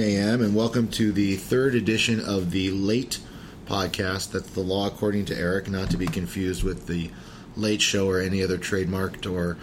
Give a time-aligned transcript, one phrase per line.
[0.00, 0.40] a.m.
[0.40, 3.18] and welcome to the third edition of the Late
[3.66, 4.32] podcast.
[4.32, 7.10] That's the law according to Eric, not to be confused with the
[7.54, 9.58] Late Show or any other trademarked or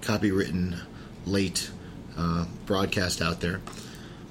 [0.00, 0.78] copywritten
[1.26, 1.70] late
[2.16, 3.60] uh, broadcast out there.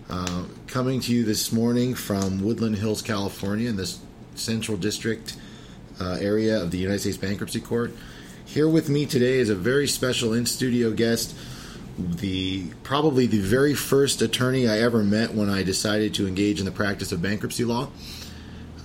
[0.09, 3.99] Uh, coming to you this morning from Woodland Hills, California, in this
[4.33, 5.37] Central District
[5.99, 7.93] uh, area of the United States Bankruptcy Court.
[8.45, 11.35] Here with me today is a very special in studio guest
[12.01, 16.65] the probably the very first attorney I ever met when I decided to engage in
[16.65, 17.89] the practice of bankruptcy law.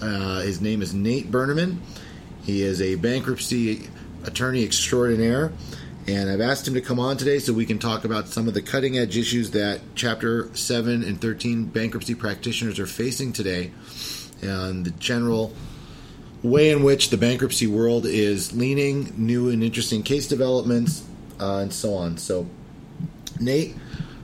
[0.01, 1.79] Uh, his name is Nate Berneman.
[2.45, 3.88] He is a bankruptcy
[4.24, 5.52] attorney extraordinaire,
[6.07, 8.55] and I've asked him to come on today so we can talk about some of
[8.55, 13.73] the cutting edge issues that Chapter 7 and 13 bankruptcy practitioners are facing today,
[14.43, 15.52] and the general
[16.43, 21.05] way in which the bankruptcy world is leaning, new and interesting case developments,
[21.41, 22.19] uh, and so on.
[22.19, 22.46] So,
[23.41, 23.77] Nate,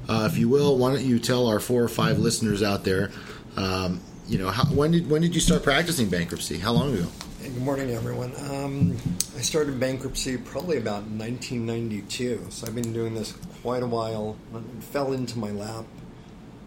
[0.08, 3.10] uh, if you will, why don't you tell our four or five listeners out there,
[3.56, 6.58] um, you know, how, when did when did you start practicing bankruptcy?
[6.58, 7.06] How long ago?
[7.42, 8.32] Good morning, everyone.
[8.50, 8.96] Um,
[9.36, 14.36] I started bankruptcy probably about 1992, so I've been doing this quite a while.
[14.54, 15.84] It fell into my lap.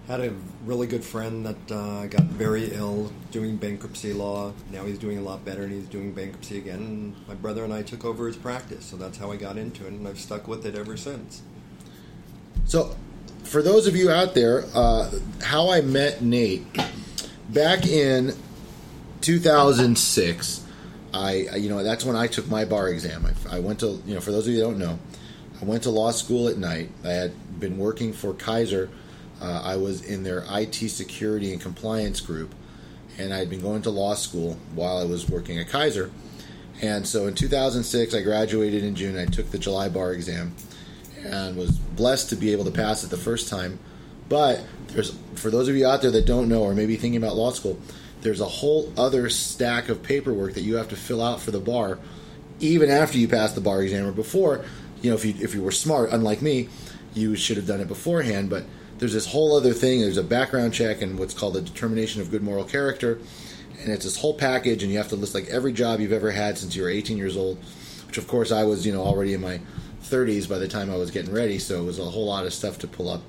[0.08, 0.34] Had a
[0.66, 4.54] really good friend that uh, got very ill doing bankruptcy law.
[4.72, 6.80] Now he's doing a lot better and he's doing bankruptcy again.
[6.80, 9.88] And my brother and I took over his practice, so that's how I got into
[9.88, 11.42] it, and I've stuck with it ever since.
[12.66, 12.96] So,
[13.44, 15.12] for those of you out there, uh,
[15.44, 16.66] how I met Nate
[17.50, 18.34] back in
[19.22, 20.66] 2006,
[21.14, 23.26] I you know that's when I took my bar exam.
[23.26, 25.00] I, I, went to you know for those of you who don't know,
[25.62, 26.90] I went to law school at night.
[27.04, 28.90] I had been working for Kaiser.
[29.40, 32.56] Uh, I was in their IT security and compliance group,
[33.20, 36.10] and I had been going to law school while I was working at Kaiser.
[36.82, 39.18] And so in 2006, I graduated in June.
[39.18, 40.56] I took the July bar exam
[41.26, 43.80] and was blessed to be able to pass it the first time.
[44.30, 47.36] But there's for those of you out there that don't know or maybe thinking about
[47.36, 47.80] law school,
[48.22, 51.60] there's a whole other stack of paperwork that you have to fill out for the
[51.60, 52.00] bar,
[52.60, 54.66] even after you pass the bar exam or before.
[55.02, 56.70] You know, if you if you were smart, unlike me,
[57.14, 58.50] you should have done it beforehand.
[58.50, 58.64] But
[58.98, 60.02] there's this whole other thing.
[60.02, 63.20] There's a background check and what's called a determination of good moral character,
[63.82, 64.82] and it's this whole package.
[64.82, 67.18] And you have to list like every job you've ever had since you were 18
[67.18, 67.64] years old,
[68.08, 69.60] which of course I was, you know, already in my
[70.10, 72.54] 30s by the time I was getting ready, so it was a whole lot of
[72.54, 73.22] stuff to pull up.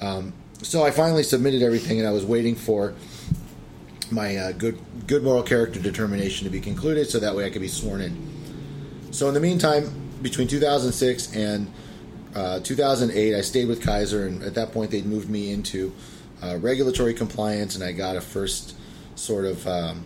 [0.00, 0.32] Um,
[0.62, 2.94] so I finally submitted everything, and I was waiting for
[4.10, 7.62] my uh, good good moral character determination to be concluded, so that way I could
[7.62, 8.16] be sworn in.
[9.10, 9.90] So in the meantime,
[10.22, 11.70] between 2006 and
[12.34, 15.92] uh, 2008, I stayed with Kaiser, and at that point they'd moved me into
[16.42, 18.76] uh, regulatory compliance, and I got a first
[19.14, 20.04] sort of um,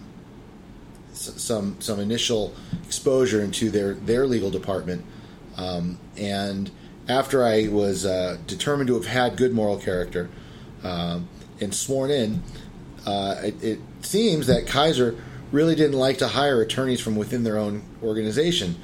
[1.12, 2.54] some some initial
[2.84, 5.04] exposure into their their legal department.
[5.58, 6.70] Um, and
[7.08, 10.30] after I was uh, determined to have had good moral character
[10.84, 11.28] um,
[11.60, 12.42] and sworn in,
[13.04, 15.20] uh, it, it, seems that Kaiser
[15.50, 18.76] really didn't like to hire attorneys from within their own organization.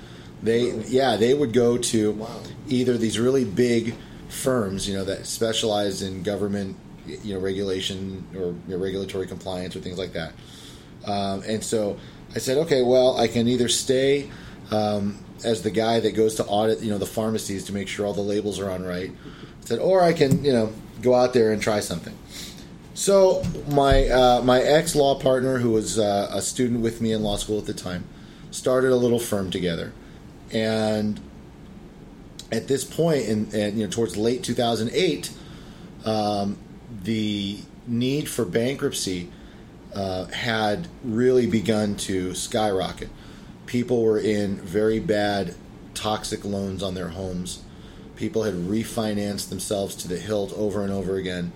[0.42, 2.26] They, yeah, they would go to
[2.66, 3.94] either these really big
[4.28, 9.76] firms, you know, that specialize in government, you know, regulation or you know, regulatory compliance
[9.76, 10.32] or things like that.
[11.06, 11.96] Um, and so
[12.34, 14.30] I said, okay, well, I can either stay
[14.70, 18.06] um, as the guy that goes to audit, you know, the pharmacies to make sure
[18.06, 19.10] all the labels are on right.
[19.10, 22.16] I said, or I can, you know, go out there and try something.
[22.94, 27.22] So my uh, my ex law partner, who was uh, a student with me in
[27.22, 28.04] law school at the time,
[28.50, 29.92] started a little firm together,
[30.52, 31.20] and
[32.52, 35.32] at this point, in, in you know, towards late 2008,
[36.04, 36.56] um,
[37.02, 39.28] the need for bankruptcy
[39.94, 43.08] uh, had really begun to skyrocket
[43.66, 45.54] people were in very bad,
[45.94, 47.62] toxic loans on their homes.
[48.16, 51.52] People had refinanced themselves to the hilt over and over again,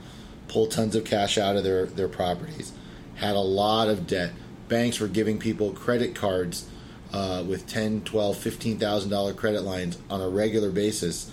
[0.48, 2.72] pulled tons of cash out of their, their properties,
[3.16, 4.32] had a lot of debt.
[4.68, 6.68] Banks were giving people credit cards
[7.12, 11.30] uh, with ten, twelve, fifteen thousand dollar credit lines on a regular basis.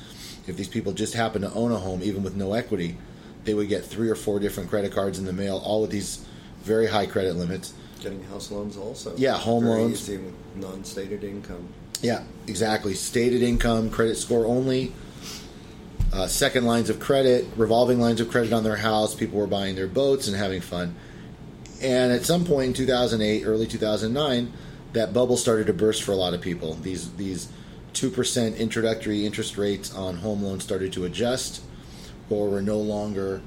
[0.48, 2.98] If these people just happened to own a home, even with no equity,
[3.44, 6.26] they would get three or four different credit cards in the mail, all with these
[6.62, 7.74] very high credit limits
[8.06, 9.16] getting house loans also.
[9.18, 10.10] Yeah, home Very loans.
[10.10, 10.22] Easy,
[10.56, 11.68] non-stated income.
[12.02, 12.94] Yeah, exactly.
[12.94, 14.94] Stated income, credit score only.
[16.14, 19.16] Uh, second lines of credit, revolving lines of credit on their house.
[19.16, 20.96] People were buying their boats and having fun.
[21.82, 24.54] And at some point in 2008, early 2009,
[24.94, 26.76] that bubble started to burst for a lot of people.
[26.76, 27.50] These these
[27.92, 31.62] two percent introductory interest rates on home loans started to adjust,
[32.30, 33.42] or were no longer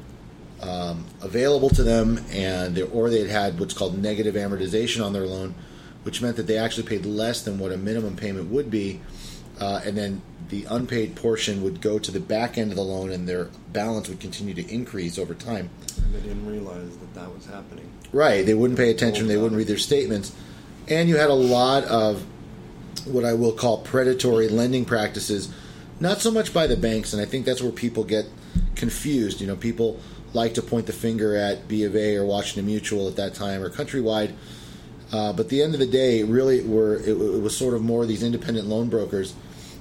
[0.60, 5.12] um, available to them, and they, or they had had what's called negative amortization on
[5.12, 5.55] their loan,
[6.02, 9.00] which meant that they actually paid less than what a minimum payment would be
[9.60, 13.10] uh, and then the unpaid portion would go to the back end of the loan,
[13.10, 15.69] and their balance would continue to increase over time.
[15.96, 17.90] And they didn't realize that that was happening.
[18.12, 18.46] Right.
[18.46, 19.26] They wouldn't pay attention.
[19.26, 20.34] They wouldn't read their statements.
[20.87, 22.25] And you had a lot of
[23.05, 25.52] what I will call predatory lending practices,
[26.00, 28.26] not so much by the banks, and I think that's where people get
[28.75, 29.40] confused.
[29.40, 30.00] You know, people
[30.34, 33.62] like to point the finger at B of A or Washington Mutual at that time
[33.62, 34.34] or Countrywide.
[35.10, 37.82] Uh, but at the end of the day, really, were it, it was sort of
[37.82, 39.34] more these independent loan brokers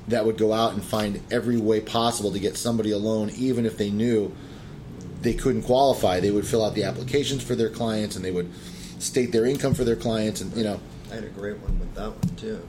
[0.07, 3.65] that would go out and find every way possible to get somebody a loan, even
[3.65, 4.33] if they knew
[5.21, 6.21] they couldn't qualify.
[6.21, 8.49] They would fill out the applications for their clients and they would
[8.99, 10.79] state their income for their clients, and you know.
[11.11, 12.67] I had a great one with that one too.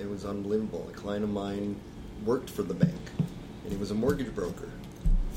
[0.00, 0.88] It was unbelievable.
[0.88, 1.78] A client of mine
[2.24, 3.00] worked for the bank,
[3.64, 4.70] and he was a mortgage broker.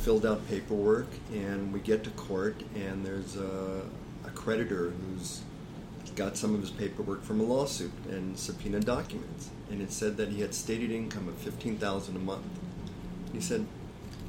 [0.03, 3.83] Filled out paperwork, and we get to court, and there's a,
[4.25, 5.41] a creditor who's
[6.17, 10.27] got some of his paperwork from a lawsuit and subpoenaed documents, and it said that
[10.27, 12.43] he had stated income of fifteen thousand a month.
[13.31, 13.65] He said,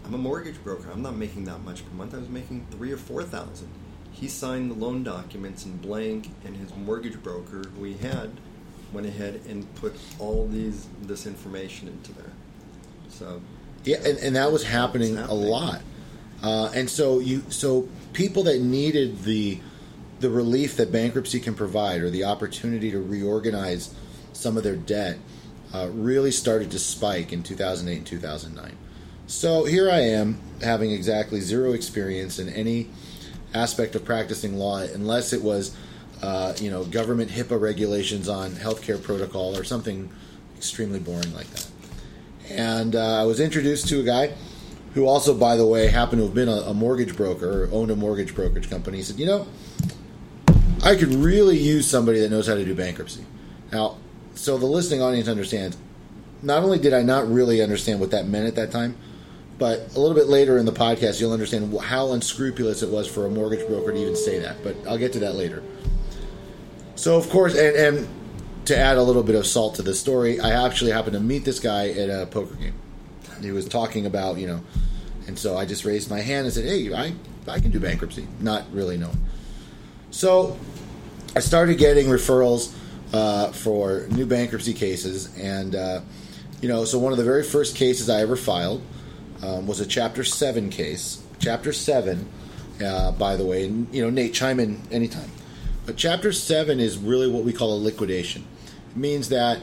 [0.04, 0.90] "I'm a mortgage broker.
[0.92, 2.14] I'm not making that much per month.
[2.14, 3.68] I was making three or four thousand.
[4.12, 8.30] He signed the loan documents in blank, and his mortgage broker, who he had,
[8.92, 12.32] went ahead and put all these this information into there.
[13.08, 13.42] So
[13.84, 15.82] Yeah, and, and that was happening, It's a lot.
[16.42, 19.60] Uh, and so you, so people that needed the
[20.20, 23.94] the relief that bankruptcy can provide, or the opportunity to reorganize
[24.32, 25.18] some of their debt,
[25.74, 28.76] uh, really started to spike in 2008 and 2009.
[29.26, 32.88] So here I am, having exactly zero experience in any
[33.52, 35.76] aspect of practicing law, unless it was,
[36.22, 40.10] uh, you know, government HIPAA regulations on healthcare protocol or something
[40.56, 41.63] extremely boring like that
[42.50, 44.32] and uh, I was introduced to a guy
[44.94, 47.90] who also, by the way, happened to have been a, a mortgage broker or owned
[47.90, 48.98] a mortgage brokerage company.
[48.98, 49.46] He said, "You know,
[50.82, 53.24] I could really use somebody that knows how to do bankruptcy."
[53.72, 53.96] Now,
[54.34, 55.76] so the listening audience understands.
[56.42, 58.96] Not only did I not really understand what that meant at that time,
[59.58, 63.26] but a little bit later in the podcast, you'll understand how unscrupulous it was for
[63.26, 64.62] a mortgage broker to even say that.
[64.62, 65.62] But I'll get to that later.
[66.96, 68.08] So, of course, and, and
[68.66, 71.44] to add a little bit of salt to the story, I actually happened to meet
[71.44, 72.74] this guy at a poker game.
[73.40, 74.60] He was talking about, you know,
[75.26, 77.14] and so I just raised my hand and said, "Hey, I
[77.46, 79.18] I can do bankruptcy," not really knowing.
[80.10, 80.56] So
[81.34, 82.72] I started getting referrals
[83.12, 86.00] uh, for new bankruptcy cases, and uh,
[86.60, 88.82] you know, so one of the very first cases I ever filed
[89.42, 91.22] um, was a Chapter Seven case.
[91.38, 92.28] Chapter Seven,
[92.84, 95.30] uh, by the way, and you know, Nate, chime in anytime.
[95.86, 98.46] But Chapter Seven is really what we call a liquidation.
[98.96, 99.60] Means that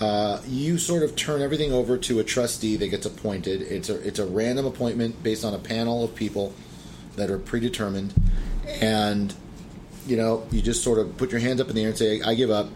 [0.00, 3.62] uh, you sort of turn everything over to a trustee that gets appointed.
[3.62, 6.52] It's a it's a random appointment based on a panel of people
[7.16, 8.12] that are predetermined,
[8.66, 9.32] and
[10.06, 12.20] you know you just sort of put your hands up in the air and say,
[12.22, 12.70] "I give up."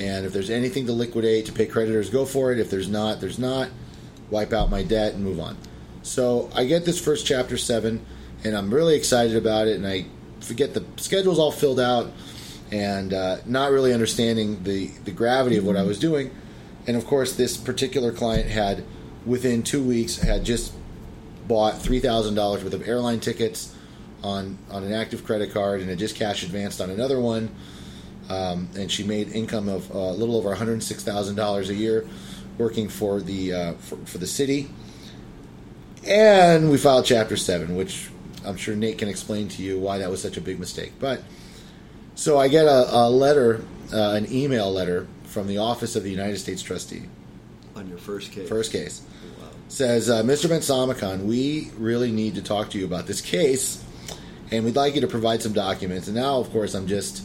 [0.00, 2.58] And if there's anything to liquidate to pay creditors, go for it.
[2.58, 3.68] If there's not, there's not.
[4.30, 5.58] Wipe out my debt and move on.
[6.02, 8.04] So I get this first chapter seven,
[8.44, 9.76] and I'm really excited about it.
[9.76, 10.06] And I
[10.40, 12.10] forget the schedule's all filled out,
[12.72, 16.30] and uh, not really understanding the the gravity of what I was doing.
[16.86, 18.82] And of course, this particular client had,
[19.24, 20.72] within two weeks, had just
[21.46, 23.76] bought three thousand dollars worth of airline tickets
[24.24, 27.54] on on an active credit card, and had just cash advanced on another one.
[28.28, 31.68] Um, and she made income of uh, a little over one hundred six thousand dollars
[31.68, 32.08] a year,
[32.56, 34.70] working for the uh, for, for the city.
[36.04, 38.08] And we filed Chapter Seven, which
[38.44, 40.92] I'm sure Nate can explain to you why that was such a big mistake.
[40.98, 41.22] But
[42.14, 46.10] so I get a, a letter, uh, an email letter from the Office of the
[46.10, 47.02] United States Trustee,
[47.74, 48.48] on your first case.
[48.48, 49.02] first case
[49.40, 49.48] Wow.
[49.68, 50.48] says, uh, Mr.
[50.48, 53.82] Ben Samakhan, we really need to talk to you about this case,
[54.50, 56.06] and we'd like you to provide some documents.
[56.08, 57.24] And now, of course, I'm just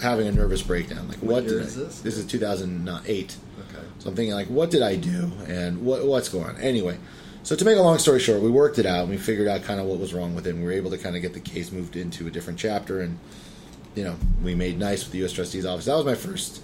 [0.00, 1.08] having a nervous breakdown.
[1.08, 2.00] Like, What what, did is I, this?
[2.00, 3.36] This is 2008.
[3.58, 3.86] Okay.
[3.98, 6.56] So I'm thinking, like, what did I do, and what, what's going on?
[6.60, 6.98] Anyway,
[7.42, 9.02] so to make a long story short, we worked it out.
[9.02, 10.50] and We figured out kind of what was wrong with it.
[10.50, 13.00] And we were able to kind of get the case moved into a different chapter,
[13.00, 13.18] and
[13.94, 15.32] you know, we made nice with the U.S.
[15.32, 15.84] Trustee's office.
[15.86, 16.62] That was my first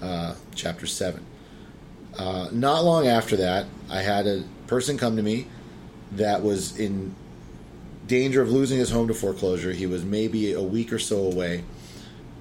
[0.00, 1.24] uh, chapter seven.
[2.16, 5.46] Uh, not long after that, I had a person come to me
[6.12, 7.14] that was in
[8.06, 9.72] danger of losing his home to foreclosure.
[9.72, 11.64] He was maybe a week or so away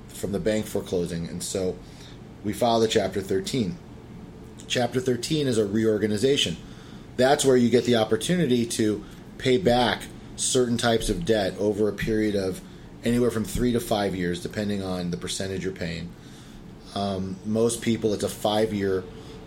[0.08, 1.78] from the bank foreclosing, and so
[2.44, 3.78] we filed a Chapter 13.
[4.68, 6.58] Chapter 13 is a reorganization.
[7.18, 9.04] That's where you get the opportunity to
[9.38, 10.04] pay back
[10.36, 12.62] certain types of debt over a period of
[13.08, 16.12] anywhere from three to five years, depending on the percentage you're paying.
[16.96, 19.04] Um, most people, it's a five year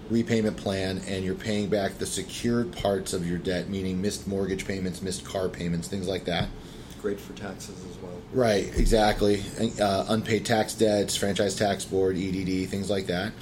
[0.09, 4.67] repayment plan, and you're paying back the secured parts of your debt, meaning missed mortgage
[4.67, 6.49] payments, missed car payments, things like that.
[6.91, 8.13] It's great for taxes as well.
[8.33, 9.43] Right, exactly.
[9.81, 13.33] Uh, unpaid tax debts, franchise tax board, EDD, things like that.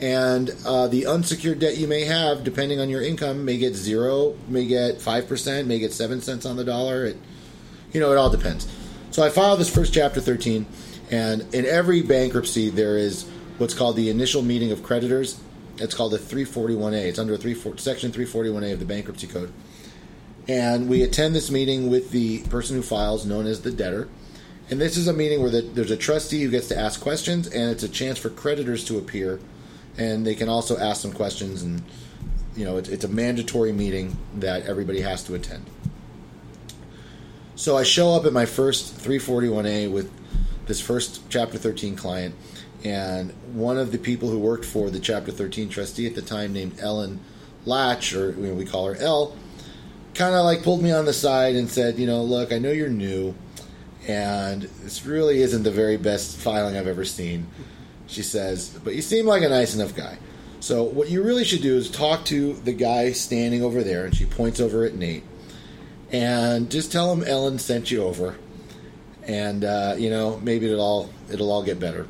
[0.00, 4.36] And uh, the unsecured debt you may have, depending on your income, may get zero,
[4.48, 7.06] may get five percent, may get seven cents on the dollar.
[7.06, 7.16] It,
[7.92, 8.66] you know, it all depends.
[9.14, 10.66] So I filed this first Chapter 13,
[11.08, 15.40] and in every bankruptcy there is what's called the initial meeting of creditors.
[15.76, 17.04] It's called a 341A.
[17.04, 19.52] It's under 3, Section 341A of the Bankruptcy Code.
[20.48, 24.08] And we attend this meeting with the person who files, known as the debtor.
[24.68, 27.46] And this is a meeting where the, there's a trustee who gets to ask questions,
[27.46, 29.38] and it's a chance for creditors to appear,
[29.96, 31.62] and they can also ask some questions.
[31.62, 31.84] And
[32.56, 35.70] you know, it's, it's a mandatory meeting that everybody has to attend.
[37.64, 40.12] So I show up at my first 341A with
[40.66, 42.34] this first Chapter 13 client,
[42.84, 46.52] and one of the people who worked for the Chapter 13 trustee at the time,
[46.52, 47.20] named Ellen
[47.64, 49.34] Latch, or you know, we call her L,
[50.12, 52.70] kind of like pulled me on the side and said, you know, look, I know
[52.70, 53.34] you're new,
[54.06, 57.46] and this really isn't the very best filing I've ever seen.
[58.08, 60.18] She says, but you seem like a nice enough guy.
[60.60, 64.14] So what you really should do is talk to the guy standing over there, and
[64.14, 65.24] she points over at Nate,
[66.14, 68.36] and just tell him Ellen sent you over,
[69.24, 72.06] and uh, you know maybe it'll all it'll all get better.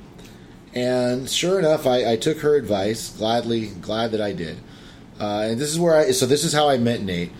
[0.74, 3.16] And sure enough, I, I took her advice.
[3.16, 4.58] Gladly, glad that I did.
[5.18, 7.32] Uh, and this is where I so this is how I met Nate.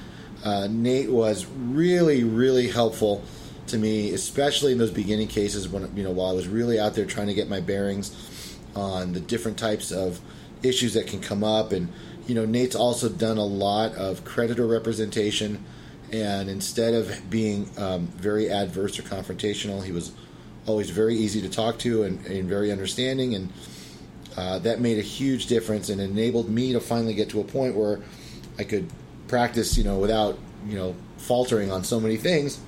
[0.43, 3.23] Uh, Nate was really, really helpful
[3.67, 6.95] to me, especially in those beginning cases when you know while I was really out
[6.95, 10.19] there trying to get my bearings on the different types of
[10.63, 11.73] issues that can come up.
[11.73, 11.93] And
[12.27, 15.63] you know, Nate's also done a lot of creditor representation,
[16.13, 20.13] and instead of being um, very adverse or confrontational, he was
[20.67, 23.53] always very easy to talk to and, and very understanding and.
[24.37, 27.73] Uh, that made a huge difference and enabled me to finally get to a point
[27.77, 28.01] where
[28.59, 28.91] I could
[29.29, 32.61] practice, you know, without, you know, faltering on so many things.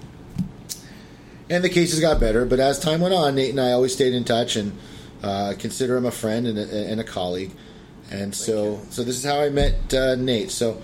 [1.49, 4.15] And the cases got better, but as time went on, Nate and I always stayed
[4.15, 4.77] in touch and
[5.23, 7.53] uh, consider him a friend and a, and a colleague.
[8.11, 10.51] And so, so this is how I met uh, Nate.
[10.51, 10.83] So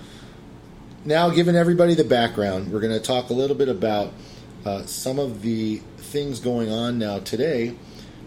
[1.05, 4.13] now, given everybody the background, we're going to talk a little bit about
[4.65, 7.75] uh, some of the things going on now today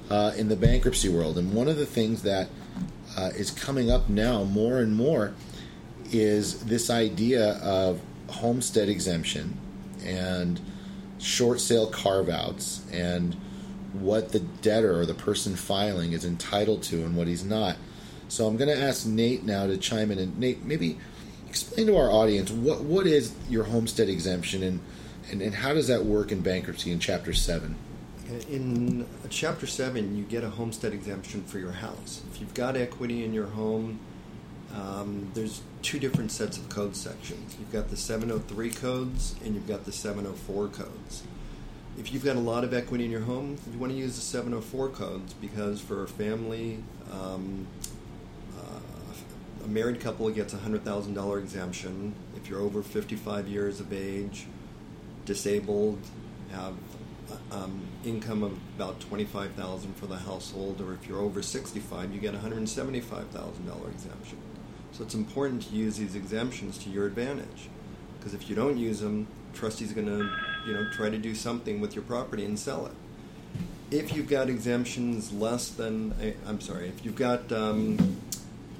[0.09, 1.37] uh, in the bankruptcy world.
[1.37, 2.49] And one of the things that
[3.17, 5.33] uh, is coming up now more and more
[6.11, 9.57] is this idea of homestead exemption
[10.03, 10.59] and
[11.17, 13.35] short sale carve outs and
[13.93, 17.77] what the debtor or the person filing is entitled to and what he's not.
[18.27, 20.97] So I'm going to ask Nate now to chime in and Nate maybe
[21.55, 24.81] explain to our audience what what is your homestead exemption and
[25.31, 27.75] and, and how does that work in bankruptcy in chapter 7?
[28.49, 32.21] In Chapter 7, you get a homestead exemption for your house.
[32.31, 33.99] If you've got equity in your home,
[34.75, 37.55] um, there's two different sets of code sections.
[37.59, 41.23] You've got the 703 codes and you've got the 704 codes.
[41.97, 44.21] If you've got a lot of equity in your home, you want to use the
[44.21, 47.65] 704 codes because for a family, um,
[49.65, 52.13] a married couple gets a $100,000 exemption.
[52.35, 54.45] If you're over 55 years of age,
[55.25, 55.99] disabled,
[56.51, 56.75] have
[57.51, 62.35] um, income of about 25000 for the household, or if you're over 65, you get
[62.35, 64.37] a $175,000 exemption.
[64.91, 67.69] So it's important to use these exemptions to your advantage,
[68.17, 70.29] because if you don't use them, trustee's going to,
[70.67, 72.91] you know, try to do something with your property and sell it.
[73.91, 78.17] If you've got exemptions less than, eh, I'm sorry, if you've got um,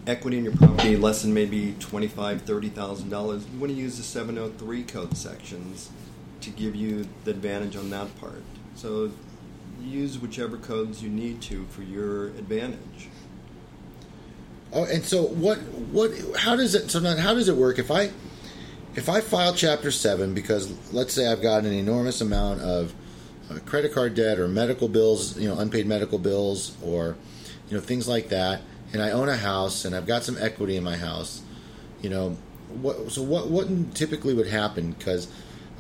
[0.07, 3.97] equity in your property less than maybe twenty-five, thirty thousand dollars, you want to use
[3.97, 5.89] the 703 code sections
[6.41, 8.43] to give you the advantage on that part.
[8.75, 9.11] So
[9.81, 13.09] use whichever codes you need to for your advantage.
[14.73, 15.57] Oh, and so what?
[15.57, 16.11] What?
[16.37, 16.91] How does it?
[16.91, 17.79] So now, how does it work?
[17.79, 18.11] If I,
[18.95, 22.93] if I file Chapter Seven because let's say I've got an enormous amount of
[23.49, 27.15] uh, credit card debt or medical bills, you know, unpaid medical bills or
[27.69, 28.61] you know things like that,
[28.95, 31.41] and I own a house and I've got some equity in my house,
[32.01, 32.37] you know,
[32.81, 33.11] what?
[33.11, 33.49] So what?
[33.49, 34.93] What typically would happen?
[34.93, 35.27] Because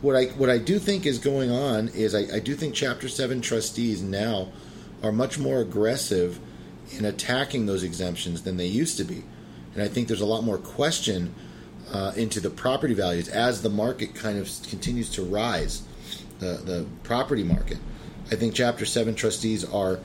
[0.01, 3.07] what I what I do think is going on is I, I do think Chapter
[3.07, 4.49] Seven trustees now
[5.01, 6.41] are much more aggressive
[6.91, 9.23] in attacking those exemptions than they used to be.
[9.73, 11.33] And I think there's a lot more question
[11.93, 15.83] uh, into the property values as the market kind of continues to rise,
[16.39, 17.77] the, the property market.
[18.29, 19.99] I think Chapter 7 trustees are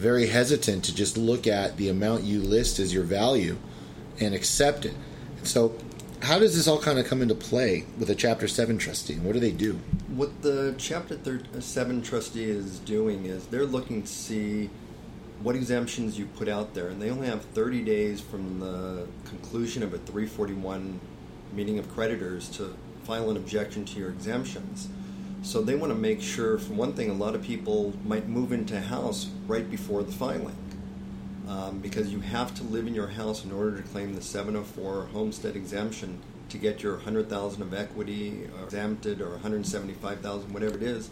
[0.00, 3.58] very hesitant to just look at the amount you list as your value
[4.18, 4.94] and accept it.
[5.42, 5.76] So,
[6.22, 9.16] how does this all kind of come into play with a Chapter 7 trustee?
[9.16, 9.74] What do they do?
[10.08, 14.70] What the Chapter uh, 7 trustee is doing is they're looking to see
[15.42, 19.82] what exemptions you put out there, and they only have 30 days from the conclusion
[19.82, 20.98] of a 341
[21.52, 24.88] meeting of creditors to file an objection to your exemptions.
[25.42, 28.52] So they want to make sure, for one thing, a lot of people might move
[28.52, 30.56] into a house right before the filing.
[31.48, 35.06] um, because you have to live in your house in order to claim the 704
[35.12, 41.10] homestead exemption to get your 100,000 of equity exempted or 175,000, whatever it is.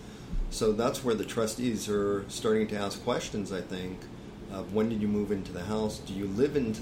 [0.51, 4.01] So that's where the trustees are starting to ask questions, I think.
[4.53, 5.99] Of when did you move into the house?
[5.99, 6.75] Do you live in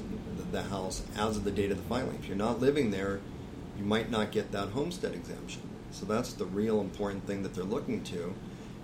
[0.52, 2.16] the house as of the date of the filing?
[2.20, 3.20] If you're not living there,
[3.78, 5.62] you might not get that homestead exemption.
[5.90, 8.34] So that's the real important thing that they're looking to.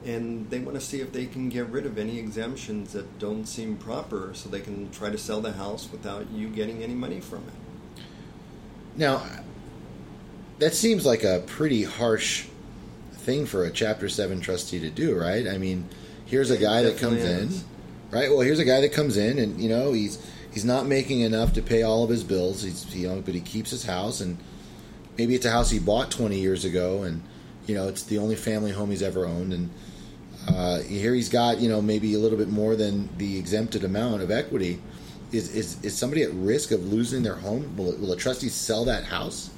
[0.05, 3.47] And they want to see if they can get rid of any exemptions that don't
[3.47, 7.21] seem proper so they can try to sell the house without you getting any money
[7.21, 8.03] from it.
[8.97, 9.23] Now,
[10.59, 12.47] that seems like a pretty harsh
[13.13, 15.47] thing for a Chapter 7 trustee to do, right?
[15.47, 15.89] I mean,
[16.27, 17.51] here's a guy that comes in,
[18.11, 18.29] right?
[18.29, 21.53] Well, here's a guy that comes in and, you know, he's he's not making enough
[21.55, 22.63] to pay all of his bills.
[22.63, 24.37] He's, you know, but he keeps his house and
[25.19, 27.23] maybe it's a house he bought 20 years ago and,
[27.67, 29.71] you know, it's the only family home he's ever owned and
[30.49, 34.23] uh, here he's got, you know, maybe a little bit more than the exempted amount
[34.23, 34.81] of equity.
[35.31, 37.77] Is, is, is somebody at risk of losing their home?
[37.77, 39.51] Will, will a trustee sell that house?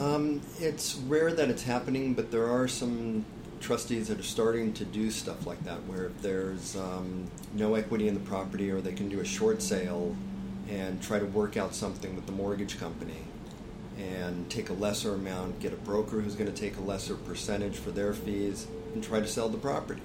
[0.00, 3.24] Um, it's rare that it's happening, but there are some
[3.60, 8.06] trustees that are starting to do stuff like that, where if there's um, no equity
[8.06, 10.14] in the property, or they can do a short sale
[10.68, 13.16] and try to work out something with the mortgage company
[13.98, 17.76] and take a lesser amount, get a broker who's going to take a lesser percentage
[17.76, 20.02] for their fees, and try to sell the property.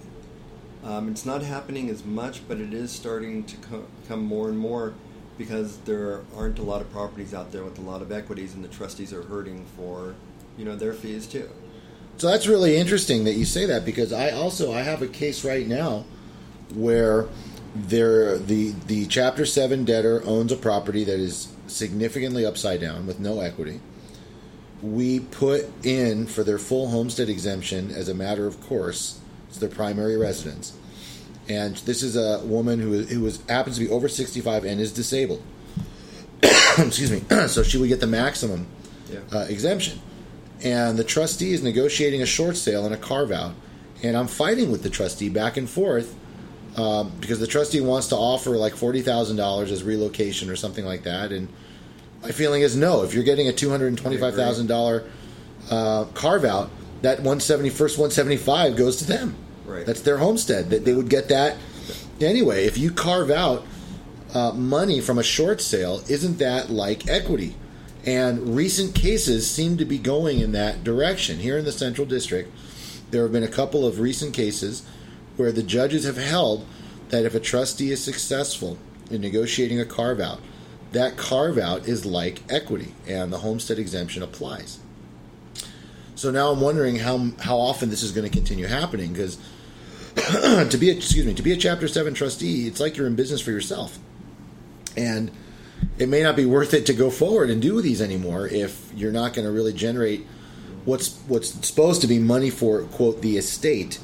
[0.84, 4.58] Um, it's not happening as much, but it is starting to co- come more and
[4.58, 4.94] more
[5.38, 8.64] because there aren't a lot of properties out there with a lot of equities, and
[8.64, 10.16] the trustees are hurting for,
[10.58, 11.50] you know, their fees too.
[12.18, 15.44] So that's really interesting that you say that because I also I have a case
[15.44, 16.06] right now
[16.76, 17.28] where
[17.76, 23.20] there the the Chapter Seven debtor owns a property that is significantly upside down with
[23.20, 23.80] no equity.
[24.82, 29.20] We put in for their full homestead exemption as a matter of course.
[29.50, 30.74] It's their primary residence
[31.50, 34.94] and this is a woman who, who was happens to be over 65 and is
[34.94, 35.44] disabled.
[36.78, 37.22] Excuse me.
[37.48, 38.68] so she would get the maximum
[39.12, 39.20] yeah.
[39.32, 40.00] uh, exemption.
[40.64, 43.54] And the trustee is negotiating a short sale and a carve out.
[44.02, 46.16] And I'm fighting with the trustee back and forth
[46.76, 51.32] um, because the trustee wants to offer like $40,000 as relocation or something like that.
[51.32, 51.48] And
[52.22, 53.04] my feeling is no.
[53.04, 55.08] If you're getting a $225,000
[55.70, 56.70] uh, carve out,
[57.02, 59.36] that 170 first 175 goes to them.
[59.66, 59.86] Right.
[59.86, 60.70] That's their homestead.
[60.70, 61.58] That they would get that
[62.22, 62.66] anyway.
[62.66, 63.66] If you carve out
[64.34, 67.56] uh, money from a short sale, isn't that like equity?
[68.06, 71.40] And recent cases seem to be going in that direction.
[71.40, 72.52] Here in the Central District,
[73.12, 74.84] there have been a couple of recent cases
[75.38, 76.66] where the judges have held
[77.10, 78.78] that if a trustee is successful
[79.10, 80.40] in negotiating a carve out,
[80.92, 84.80] that carve out is like equity and the homestead exemption applies.
[86.16, 89.38] So now I'm wondering how how often this is going to continue happening because
[90.16, 93.16] to be a, excuse me to be a Chapter Seven trustee, it's like you're in
[93.16, 93.98] business for yourself,
[94.96, 95.32] and
[95.98, 99.12] it may not be worth it to go forward and do these anymore if you're
[99.12, 100.26] not going to really generate
[100.86, 104.00] what's what's supposed to be money for quote the estate,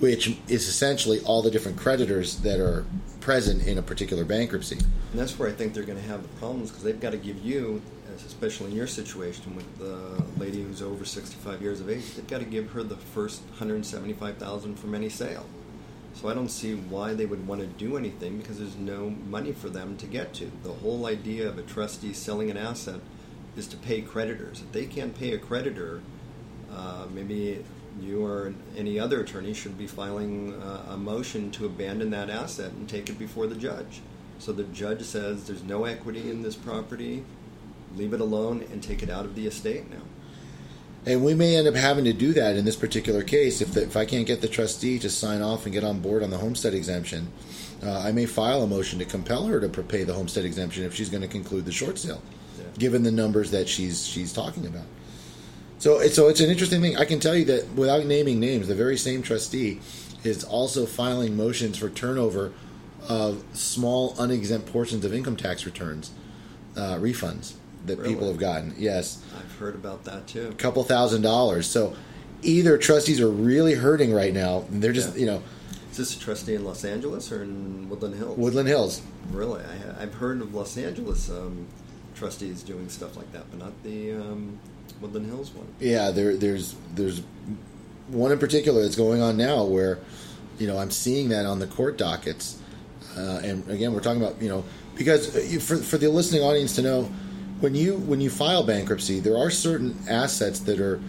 [0.00, 2.84] which is essentially all the different creditors that are
[3.20, 4.76] present in a particular bankruptcy.
[4.76, 7.18] And that's where I think they're going to have the problems because they've got to
[7.18, 7.82] give you,
[8.26, 12.38] especially in your situation with the lady who's over 65 years of age, they've got
[12.38, 15.46] to give her the first 175,000 from any sale.
[16.14, 19.52] So I don't see why they would want to do anything because there's no money
[19.52, 20.50] for them to get to.
[20.62, 23.00] The whole idea of a trustee selling an asset
[23.56, 24.60] is to pay creditors.
[24.60, 26.00] If they can't pay a creditor,
[26.72, 27.64] uh, maybe
[28.00, 32.72] you or any other attorney should be filing uh, a motion to abandon that asset
[32.72, 34.00] and take it before the judge.
[34.38, 37.24] So the judge says there's no equity in this property,
[37.96, 40.02] leave it alone and take it out of the estate now.
[41.06, 43.82] And we may end up having to do that in this particular case if the,
[43.82, 46.38] if I can't get the trustee to sign off and get on board on the
[46.38, 47.32] homestead exemption.
[47.82, 50.94] Uh, I may file a motion to compel her to pay the homestead exemption if
[50.94, 52.20] she's going to conclude the short sale,
[52.58, 52.64] yeah.
[52.78, 54.84] given the numbers that she's she's talking about.
[55.80, 56.96] So it's so it's an interesting thing.
[56.98, 59.80] I can tell you that without naming names, the very same trustee
[60.22, 62.52] is also filing motions for turnover
[63.08, 66.10] of small unexempt portions of income tax returns,
[66.76, 67.54] uh, refunds
[67.86, 68.12] that really?
[68.12, 68.74] people have gotten.
[68.76, 70.48] Yes, I've heard about that too.
[70.48, 71.66] A couple thousand dollars.
[71.66, 71.96] So
[72.42, 74.66] either trustees are really hurting right now.
[74.68, 75.20] They're just yeah.
[75.20, 75.42] you know.
[75.90, 78.36] Is this a trustee in Los Angeles or in Woodland Hills?
[78.36, 79.00] Woodland Hills.
[79.32, 81.66] Really, I, have heard of Los Angeles um,
[82.14, 84.60] trustees doing stuff like that, but not the um,
[85.00, 85.66] Woodland Hills one.
[85.80, 87.22] Yeah, there, there's there's
[88.08, 89.98] one in particular that's going on now where
[90.58, 92.60] you know I'm seeing that on the court dockets,
[93.16, 94.64] uh, and again we're talking about you know
[94.96, 97.04] because uh, you, for for the listening audience to know
[97.60, 101.00] when you when you file bankruptcy there are certain assets that are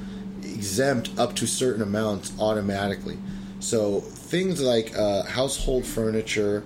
[0.43, 3.17] exempt up to certain amounts automatically.
[3.59, 6.63] So things like uh, household furniture,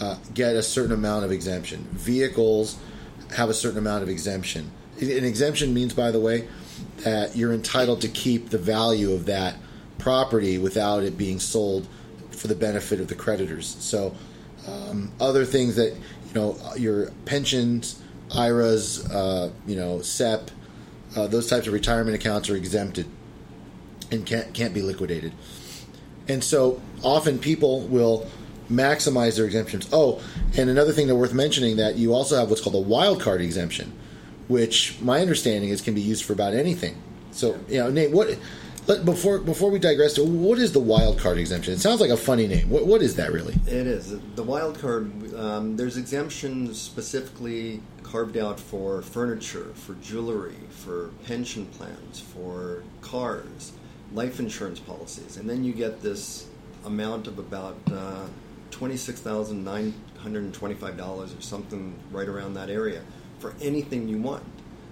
[0.00, 1.84] uh, get a certain amount of exemption.
[1.92, 2.76] Vehicles
[3.36, 4.70] have a certain amount of exemption.
[5.00, 6.48] An exemption means, by the way,
[6.98, 9.56] that you're entitled to keep the value of that
[9.98, 11.86] property without it being sold
[12.30, 13.76] for the benefit of the creditors.
[13.80, 14.14] So,
[14.66, 18.00] um, other things that you know, your pensions,
[18.34, 20.50] IRAs, uh, you know, SEP,
[21.16, 23.06] uh, those types of retirement accounts are exempted
[24.10, 25.32] and can't can't be liquidated.
[26.28, 28.26] And so often people will
[28.70, 29.88] maximize their exemptions.
[29.92, 30.22] Oh,
[30.56, 33.40] and another thing that worth mentioning that you also have what's called a wild card
[33.40, 33.92] exemption,
[34.48, 36.96] which my understanding is can be used for about anything.
[37.30, 38.38] So you know, Nate, what?
[38.86, 41.72] Let, before before we digress, what is the wild card exemption?
[41.72, 42.68] It sounds like a funny name.
[42.68, 43.54] What what is that really?
[43.66, 45.34] It is the wild card.
[45.34, 53.72] Um, there's exemptions specifically carved out for furniture, for jewelry, for pension plans, for cars,
[54.12, 56.46] life insurance policies, and then you get this
[56.84, 58.26] amount of about uh,
[58.70, 63.00] twenty six thousand nine hundred and twenty five dollars or something right around that area
[63.44, 64.42] for anything you want.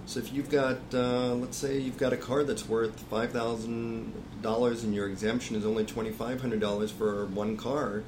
[0.05, 4.13] So if you've got, uh, let's say you've got a car that's worth five thousand
[4.43, 8.03] dollars and your exemption is only twenty five hundred dollars for one car,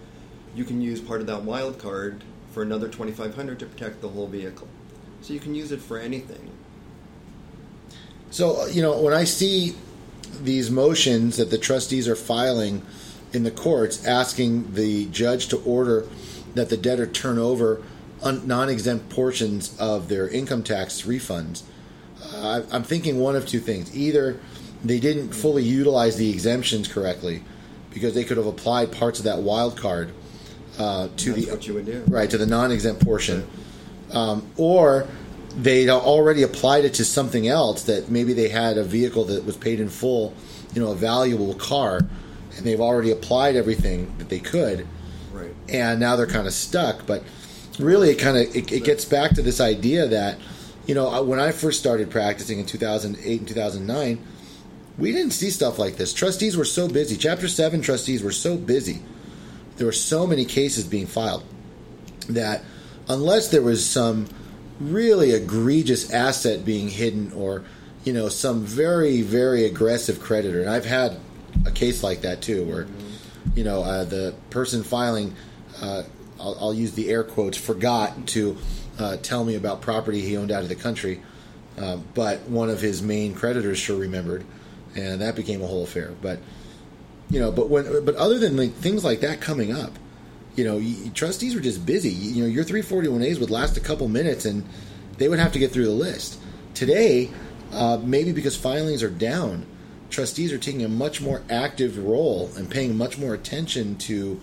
[0.54, 4.02] you can use part of that wild card for another twenty five hundred to protect
[4.02, 4.68] the whole vehicle.
[5.22, 6.52] So you can use it for anything.
[8.30, 9.74] So you know when I see
[10.44, 12.84] these motions that the trustees are filing
[13.34, 16.08] in the courts asking the judge to order
[16.54, 17.82] that the debtor turn over
[18.32, 21.64] non-exempt portions of their income tax refunds
[22.34, 23.96] uh, I'm thinking one of two things.
[23.96, 24.40] Either
[24.84, 27.44] they didn't fully utilize the exemptions correctly
[27.94, 30.12] because they could have applied parts of that wild card
[30.80, 32.04] uh, to That's the what you would do.
[32.08, 33.48] right to the non-exempt portion,
[34.12, 35.08] um, or
[35.56, 39.56] they already applied it to something else that maybe they had a vehicle that was
[39.56, 40.34] paid in full,
[40.74, 42.00] you know, a valuable car,
[42.58, 44.88] and they've already applied everything that they could,
[45.32, 45.54] Right.
[45.70, 47.06] and now they're kind of stuck.
[47.06, 47.24] But
[47.80, 50.38] really, it kind of it, it gets back to this idea that
[50.86, 54.28] you know, when I first started practicing in 2008 and 2009,
[54.98, 56.14] we didn't see stuff like this.
[56.14, 57.18] Trustees were so busy.
[57.18, 59.02] Chapter 7 trustees were so busy.
[59.78, 61.44] There were so many cases being filed
[62.30, 62.64] that
[63.10, 64.28] unless there was some
[64.80, 67.64] really egregious asset being hidden or,
[68.04, 71.18] you know, some very, very aggressive creditor, and I've had
[71.66, 72.88] a case like that too, where,
[73.56, 75.36] you know, uh, the person filing,
[75.82, 76.04] uh,
[76.40, 78.58] I'll, I'll use the air quotes, forgot to
[79.00, 81.22] uh, tell me about property he owned out of the country,
[81.78, 84.46] uh, but one of his main creditors sure remembered,
[84.96, 86.14] and that became a whole affair.
[86.22, 86.40] But
[87.30, 89.92] you know, but when but other than like, things like that coming up,
[90.56, 92.10] you know, you, trustees were just busy.
[92.10, 94.68] You, know, your 341As would last a couple minutes, and
[95.18, 96.40] they would have to get through the list.
[96.74, 97.30] Today,
[97.74, 99.66] uh, maybe because filings are down,
[100.10, 104.40] trustees are taking a much more active role and paying much more attention to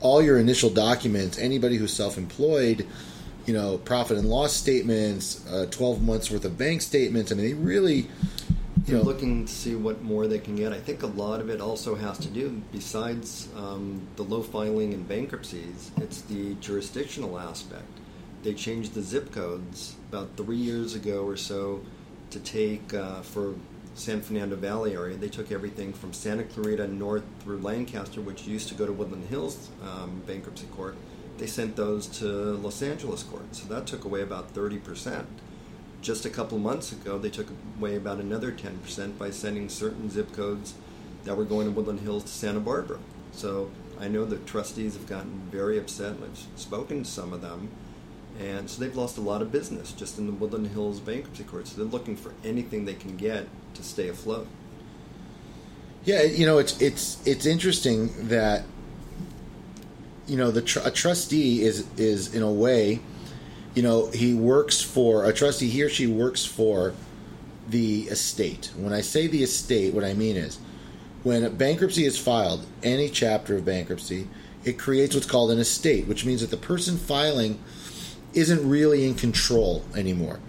[0.00, 1.38] all your initial documents.
[1.38, 2.86] Anybody who's self-employed
[3.46, 7.32] you know, profit and loss statements, uh, 12 months worth of bank statements.
[7.32, 8.08] I mean, they really,
[8.86, 10.72] you know, looking to see what more they can get.
[10.72, 14.94] I think a lot of it also has to do, besides um, the low filing
[14.94, 17.88] and bankruptcies, it's the jurisdictional aspect.
[18.42, 21.80] They changed the zip codes about three years ago or so
[22.30, 23.54] to take uh, for
[24.00, 25.16] San Fernando Valley area.
[25.16, 29.28] They took everything from Santa Clarita north through Lancaster, which used to go to Woodland
[29.28, 30.96] Hills um, bankruptcy court
[31.40, 33.56] they sent those to Los Angeles court.
[33.56, 35.24] So that took away about 30%.
[36.02, 40.34] Just a couple months ago, they took away about another 10% by sending certain zip
[40.34, 40.74] codes
[41.24, 42.98] that were going to Woodland Hills to Santa Barbara.
[43.32, 47.70] So I know the trustees have gotten very upset, I've spoken to some of them.
[48.40, 51.68] And so they've lost a lot of business just in the Woodland Hills bankruptcy court.
[51.68, 54.48] So they're looking for anything they can get to stay afloat.
[56.04, 58.64] yeah, you know, it's it's it's interesting that
[60.26, 63.00] you know the tr- a trustee is is in a way
[63.74, 66.94] you know he works for a trustee he or she works for
[67.68, 70.58] the estate when i say the estate what i mean is
[71.22, 74.28] when bankruptcy is filed any chapter of bankruptcy
[74.64, 77.58] it creates what's called an estate which means that the person filing
[78.32, 80.40] isn't really in control anymore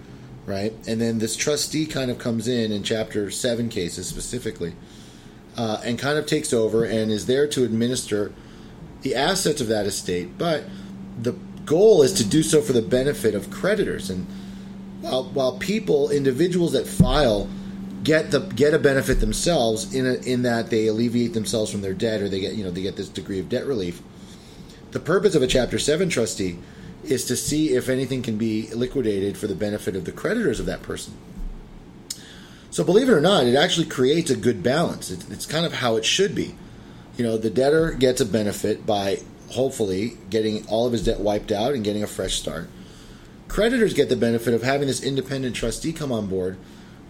[0.45, 4.73] right and then this trustee kind of comes in in chapter 7 cases specifically
[5.57, 8.33] uh, and kind of takes over and is there to administer
[9.01, 10.63] the assets of that estate, but
[11.19, 11.33] the
[11.65, 14.09] goal is to do so for the benefit of creditors.
[14.09, 14.27] And
[15.01, 17.49] while while people, individuals that file,
[18.03, 21.93] get the get a benefit themselves in a, in that they alleviate themselves from their
[21.93, 24.01] debt or they get you know they get this degree of debt relief.
[24.91, 26.59] The purpose of a Chapter Seven trustee
[27.03, 30.65] is to see if anything can be liquidated for the benefit of the creditors of
[30.65, 31.13] that person.
[32.69, 35.11] So believe it or not, it actually creates a good balance.
[35.11, 36.55] It's, it's kind of how it should be
[37.17, 39.19] you know, the debtor gets a benefit by
[39.51, 42.69] hopefully getting all of his debt wiped out and getting a fresh start.
[43.47, 46.57] Creditors get the benefit of having this independent trustee come on board,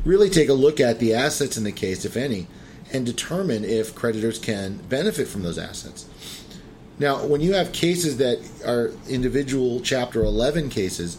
[0.04, 2.48] really take a look at the assets in the case, if any,
[2.92, 6.08] and determine if creditors can benefit from those assets.
[7.00, 11.18] Now, when you have cases that are individual Chapter 11 cases,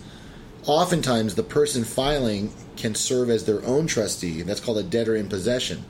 [0.66, 4.40] oftentimes the person filing can serve as their own trustee.
[4.40, 5.84] And that's called a debtor in possession.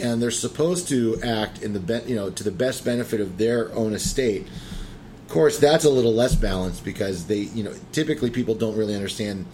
[0.00, 3.38] And they're supposed to act in the be- you know to the best benefit of
[3.38, 4.46] their own estate.
[5.22, 8.94] Of course, that's a little less balanced because they you know typically people don't really
[8.94, 9.46] understand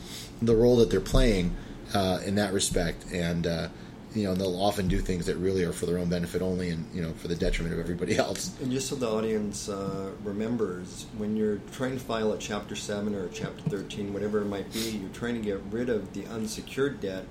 [0.42, 1.54] the role that they're playing
[1.94, 3.68] uh, in that respect, and uh,
[4.14, 6.86] you know they'll often do things that really are for their own benefit only, and
[6.94, 8.58] you know for the detriment of everybody else.
[8.60, 13.14] And just so the audience uh, remembers, when you're trying to file a Chapter 7
[13.14, 16.26] or a Chapter 13, whatever it might be, you're trying to get rid of the
[16.26, 17.26] unsecured debt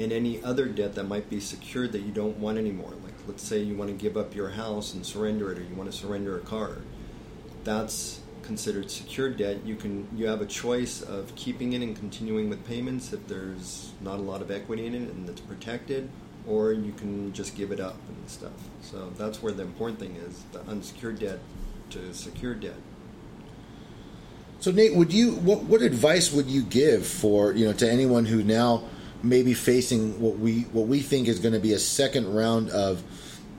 [0.00, 2.92] and any other debt that might be secured that you don't want anymore.
[3.02, 5.74] Like, let's say you want to give up your house and surrender it, or you
[5.74, 6.78] want to surrender a car.
[7.64, 9.58] That's considered secured debt.
[9.64, 13.92] You can you have a choice of keeping it and continuing with payments if there's
[14.00, 16.08] not a lot of equity in it and it's protected,
[16.46, 18.58] or you can just give it up and stuff.
[18.80, 21.40] So that's where the important thing is: the unsecured debt
[21.90, 22.80] to secured debt.
[24.60, 28.24] So Nate, would you what what advice would you give for you know to anyone
[28.24, 28.82] who now
[29.22, 32.70] may be facing what we what we think is going to be a second round
[32.70, 33.02] of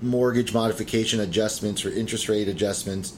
[0.02, 3.14] mortgage modification adjustments or interest rate adjustments?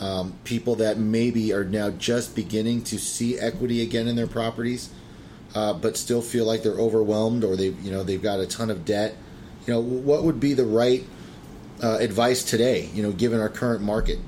[0.00, 4.90] Um, people that maybe are now just beginning to see equity again in their properties,
[5.54, 8.70] uh, but still feel like they're overwhelmed or they you know they've got a ton
[8.70, 9.16] of debt.
[9.66, 11.04] You know, what would be the right
[11.82, 12.90] uh, advice today?
[12.92, 14.18] You know, given our current market.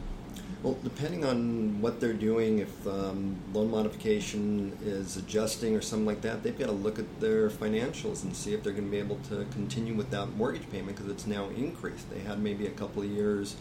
[0.62, 6.22] Well, depending on what they're doing, if um, loan modification is adjusting or something like
[6.22, 8.98] that, they've got to look at their financials and see if they're going to be
[8.98, 12.10] able to continue with that mortgage payment because it's now increased.
[12.10, 13.54] They had maybe a couple of years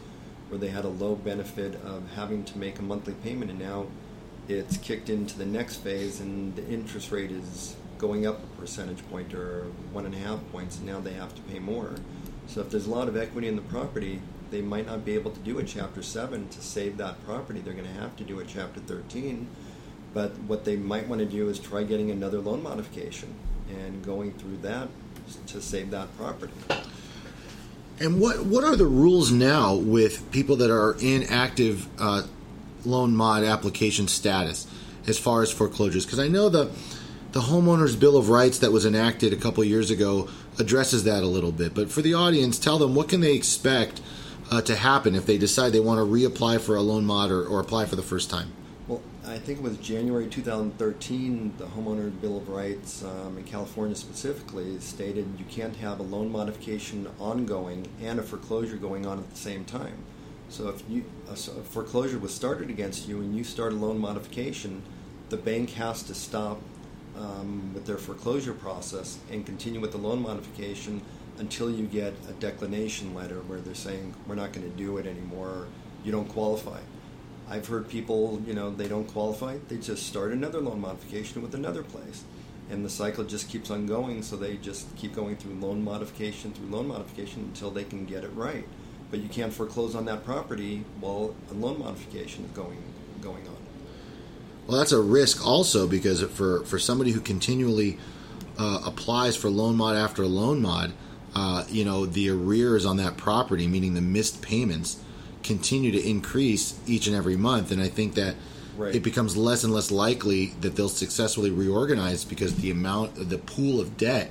[0.50, 3.88] where they had a low benefit of having to make a monthly payment, and now
[4.48, 9.06] it's kicked into the next phase, and the interest rate is going up a percentage
[9.10, 11.96] point or one and a half points, and now they have to pay more.
[12.48, 15.32] So if there's a lot of equity in the property, they might not be able
[15.32, 17.60] to do a Chapter 7 to save that property.
[17.60, 19.48] They're going to have to do a Chapter 13.
[20.14, 23.34] But what they might want to do is try getting another loan modification
[23.70, 24.88] and going through that
[25.48, 26.54] to save that property.
[28.00, 32.24] And what what are the rules now with people that are in active uh,
[32.86, 34.68] loan mod application status
[35.08, 36.06] as far as foreclosures?
[36.06, 36.72] Because I know the
[37.32, 40.30] the homeowners bill of rights that was enacted a couple years ago
[40.60, 41.74] addresses that a little bit.
[41.74, 44.02] But for the audience, tell them what can they expect
[44.50, 47.46] uh, to happen if they decide they want to reapply for a loan mod or,
[47.46, 48.52] or apply for the first time.
[48.88, 53.98] Well, I think it was January 2013, the Homeowner Bill of Rights um, in California
[53.98, 59.30] specifically stated you can't have a loan modification ongoing and a foreclosure going on at
[59.30, 59.98] the same time.
[60.48, 64.82] So if you a foreclosure was started against you and you start a loan modification,
[65.28, 66.62] the bank has to stop
[67.18, 71.02] um, with their foreclosure process and continue with the loan modification
[71.40, 75.06] until you get a declination letter where they're saying we're not going to do it
[75.06, 75.68] anymore,
[76.06, 76.80] you don't qualify.
[77.50, 81.56] I've heard people, you know, they don't qualify, they just start another loan modification with
[81.56, 82.24] another place.
[82.70, 86.52] And the cycle just keeps on going, so they just keep going through loan modification
[86.52, 88.68] through loan modification until they can get it right.
[89.10, 92.84] But you can't foreclose on that property while a loan modification is going
[93.22, 93.56] going on.
[94.68, 97.98] Well, that's a risk also because for for somebody who continually
[98.60, 100.92] uh, applies for loan mod after loan mod,
[101.36, 105.00] uh, you know the arrears on that property, meaning the missed payments,
[105.48, 107.72] continue to increase each and every month.
[107.72, 108.36] And I think that
[108.76, 108.94] right.
[108.94, 113.80] it becomes less and less likely that they'll successfully reorganize because the amount, the pool
[113.80, 114.30] of debt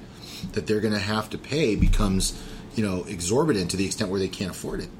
[0.52, 2.40] that they're going to have to pay becomes,
[2.74, 4.90] you know, exorbitant to the extent where they can't afford it.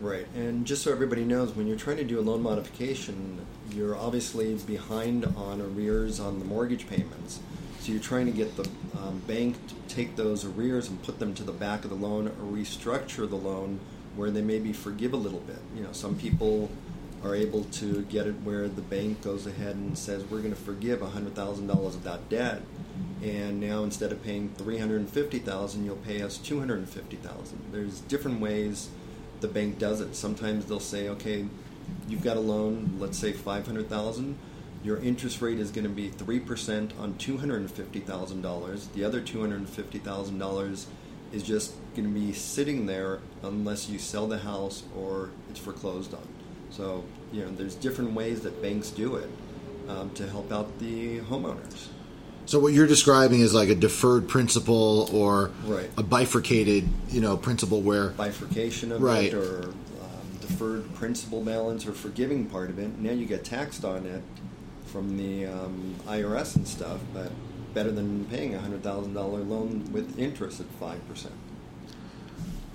[0.00, 3.96] Right, and just so everybody knows, when you're trying to do a loan modification, you're
[3.96, 7.40] obviously behind on arrears on the mortgage payments.
[7.80, 11.34] So you're trying to get the um, bank to take those arrears and put them
[11.34, 13.80] to the back of the loan or restructure the loan
[14.18, 15.60] where they maybe forgive a little bit.
[15.74, 16.68] You know, some people
[17.24, 20.60] are able to get it where the bank goes ahead and says we're going to
[20.60, 22.62] forgive $100,000 of that debt
[23.22, 27.72] and now instead of paying 350,000 you'll pay us 250,000.
[27.72, 28.90] There's different ways
[29.40, 30.14] the bank does it.
[30.14, 31.46] Sometimes they'll say okay,
[32.08, 34.38] you've got a loan, let's say 500,000
[34.84, 38.92] your interest rate is going to be 3% on $250,000.
[38.92, 40.86] The other $250,000
[41.32, 46.14] is just going to be sitting there unless you sell the house or it's foreclosed
[46.14, 46.26] on.
[46.70, 49.30] So, you know, there's different ways that banks do it
[49.88, 51.88] um, to help out the homeowners.
[52.46, 55.90] So what you're describing is like a deferred principal or right.
[55.98, 59.32] a bifurcated, you know, principal where bifurcation of right.
[59.32, 62.98] it or um, deferred principal balance or forgiving part of it.
[62.98, 64.22] Now you get taxed on it
[64.86, 67.30] from the um, IRS and stuff, but
[67.74, 71.34] better than paying a hundred thousand dollar loan with interest at five percent.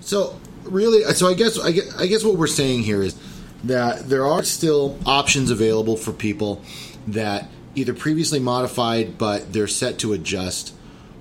[0.00, 3.16] So really, uh, so I guess I guess, I guess what we're saying here is
[3.64, 6.62] that there are still options available for people
[7.06, 10.74] that either previously modified but they're set to adjust,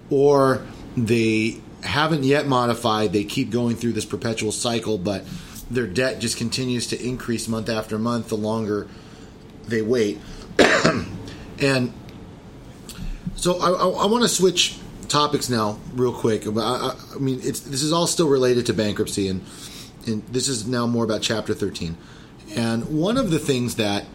[0.09, 3.13] or they haven't yet modified.
[3.13, 5.23] They keep going through this perpetual cycle, but
[5.69, 8.87] their debt just continues to increase month after month the longer
[9.67, 10.19] they wait.
[11.59, 11.93] and
[13.35, 16.47] so I, I, I want to switch topics now, real quick.
[16.47, 19.43] I, I, I mean, it's this is all still related to bankruptcy, and
[20.05, 21.97] and this is now more about Chapter 13.
[22.55, 24.05] And one of the things that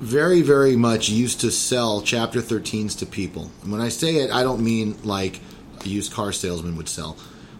[0.00, 3.50] very, very much used to sell Chapter 13s to people.
[3.62, 5.40] And when I say it, I don't mean like
[5.84, 7.16] a used car salesman would sell.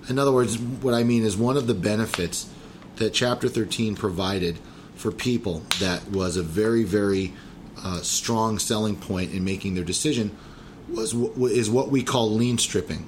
[0.09, 2.49] In other words, what I mean is one of the benefits
[2.97, 4.59] that Chapter 13 provided
[4.95, 7.33] for people that was a very, very
[7.83, 10.37] uh, strong selling point in making their decision
[10.89, 13.07] was is what we call lien stripping.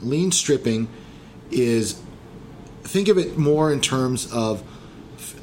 [0.00, 0.88] Lien stripping
[1.50, 2.00] is
[2.82, 4.62] think of it more in terms of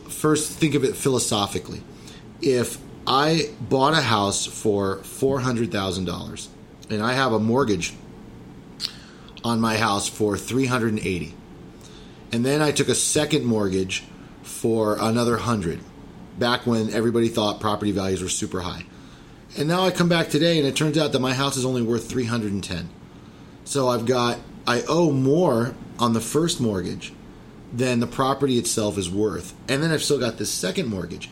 [0.10, 1.82] first think of it philosophically.
[2.42, 2.78] If
[3.08, 6.50] I bought a house for four hundred thousand dollars
[6.90, 7.94] and I have a mortgage
[9.44, 11.34] on my house for three hundred and eighty,
[12.32, 14.04] and then I took a second mortgage
[14.42, 15.80] for another hundred,
[16.38, 18.86] back when everybody thought property values were super high.
[19.58, 21.82] And now I come back today and it turns out that my house is only
[21.82, 22.90] worth 310.
[23.64, 27.14] So I've got I owe more on the first mortgage
[27.72, 29.54] than the property itself is worth.
[29.70, 31.30] And then I've still got this second mortgage.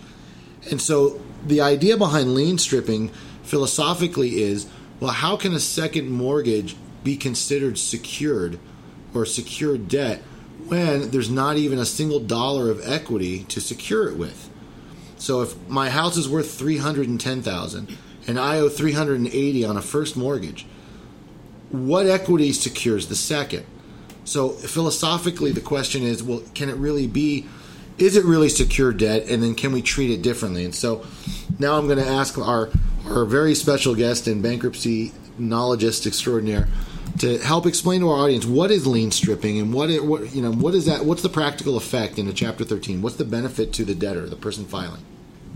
[0.70, 3.10] And so the idea behind lien stripping
[3.44, 4.68] philosophically is
[5.00, 8.58] well, how can a second mortgage be considered secured
[9.14, 10.22] or secured debt
[10.68, 14.50] when there's not even a single dollar of equity to secure it with?
[15.24, 20.66] So if my house is worth 310,000 and I owe 380 on a first mortgage,
[21.70, 23.66] what equity secures the second?
[24.26, 27.48] So philosophically, the question is, well, can it really be?
[27.98, 30.66] Is it really secure debt, and then can we treat it differently?
[30.66, 31.06] And so
[31.58, 32.70] now I'm going to ask our
[33.06, 36.68] our very special guest and bankruptcy knowledgeist extraordinaire
[37.20, 40.42] to help explain to our audience what is lien stripping and what it what you
[40.42, 43.74] know what is that what's the practical effect in a chapter 13 what's the benefit
[43.74, 45.04] to the debtor the person filing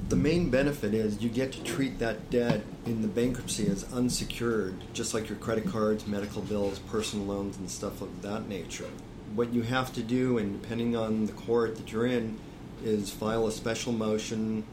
[0.09, 4.75] the main benefit is you get to treat that debt in the bankruptcy as unsecured,
[4.93, 8.87] just like your credit cards, medical bills, personal loans, and stuff of that nature.
[9.35, 12.39] What you have to do, and depending on the court that you're in,
[12.83, 14.63] is file a special motion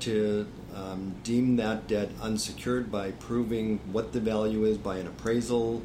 [0.00, 5.80] to um, deem that debt unsecured by proving what the value is by an appraisal,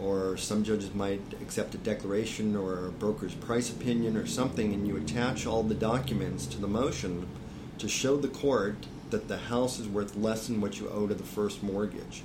[0.00, 4.88] or some judges might accept a declaration or a broker's price opinion or something, and
[4.88, 7.28] you attach all the documents to the motion
[7.78, 8.76] to show the court
[9.10, 12.22] that the house is worth less than what you owe to the first mortgage.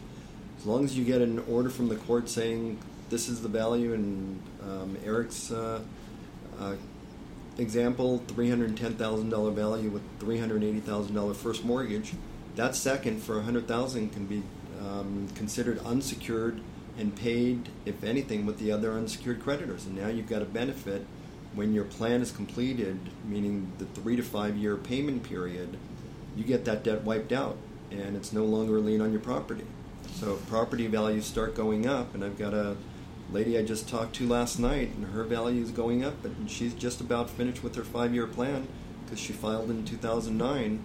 [0.59, 3.93] As long as you get an order from the court saying this is the value,
[3.93, 5.81] and um, Eric's uh,
[6.59, 6.75] uh,
[7.57, 12.13] example, $310,000 value with $380,000 first mortgage,
[12.55, 14.43] that second for 100,000 can be
[14.79, 16.59] um, considered unsecured
[16.97, 19.85] and paid, if anything, with the other unsecured creditors.
[19.85, 21.05] And now you've got a benefit
[21.55, 25.77] when your plan is completed, meaning the three to five year payment period,
[26.35, 27.57] you get that debt wiped out
[27.91, 29.65] and it's no longer a lien on your property.
[30.13, 32.75] So property values start going up, and I've got a
[33.31, 36.73] lady I just talked to last night, and her value is going up, and she's
[36.73, 38.67] just about finished with her five year plan
[39.05, 40.83] because she filed in 2009.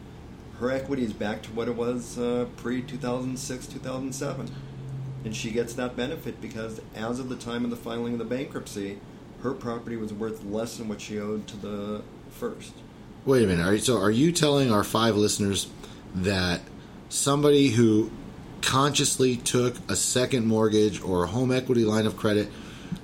[0.58, 4.50] Her equity is back to what it was uh, pre 2006, 2007.
[5.24, 8.24] And she gets that benefit because as of the time of the filing of the
[8.24, 8.98] bankruptcy,
[9.42, 12.72] her property was worth less than what she owed to the first.
[13.24, 13.66] Wait a minute.
[13.66, 15.68] Are you, so are you telling our five listeners
[16.14, 16.60] that
[17.08, 18.10] somebody who
[18.62, 22.48] consciously took a second mortgage or a home equity line of credit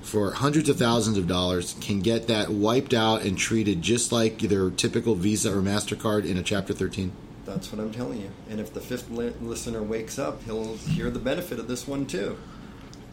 [0.01, 4.39] for hundreds of thousands of dollars can get that wiped out and treated just like
[4.39, 7.13] their typical Visa or MasterCard in a Chapter 13?
[7.45, 8.31] That's what I'm telling you.
[8.49, 12.07] And if the fifth li- listener wakes up, he'll hear the benefit of this one
[12.07, 12.39] too.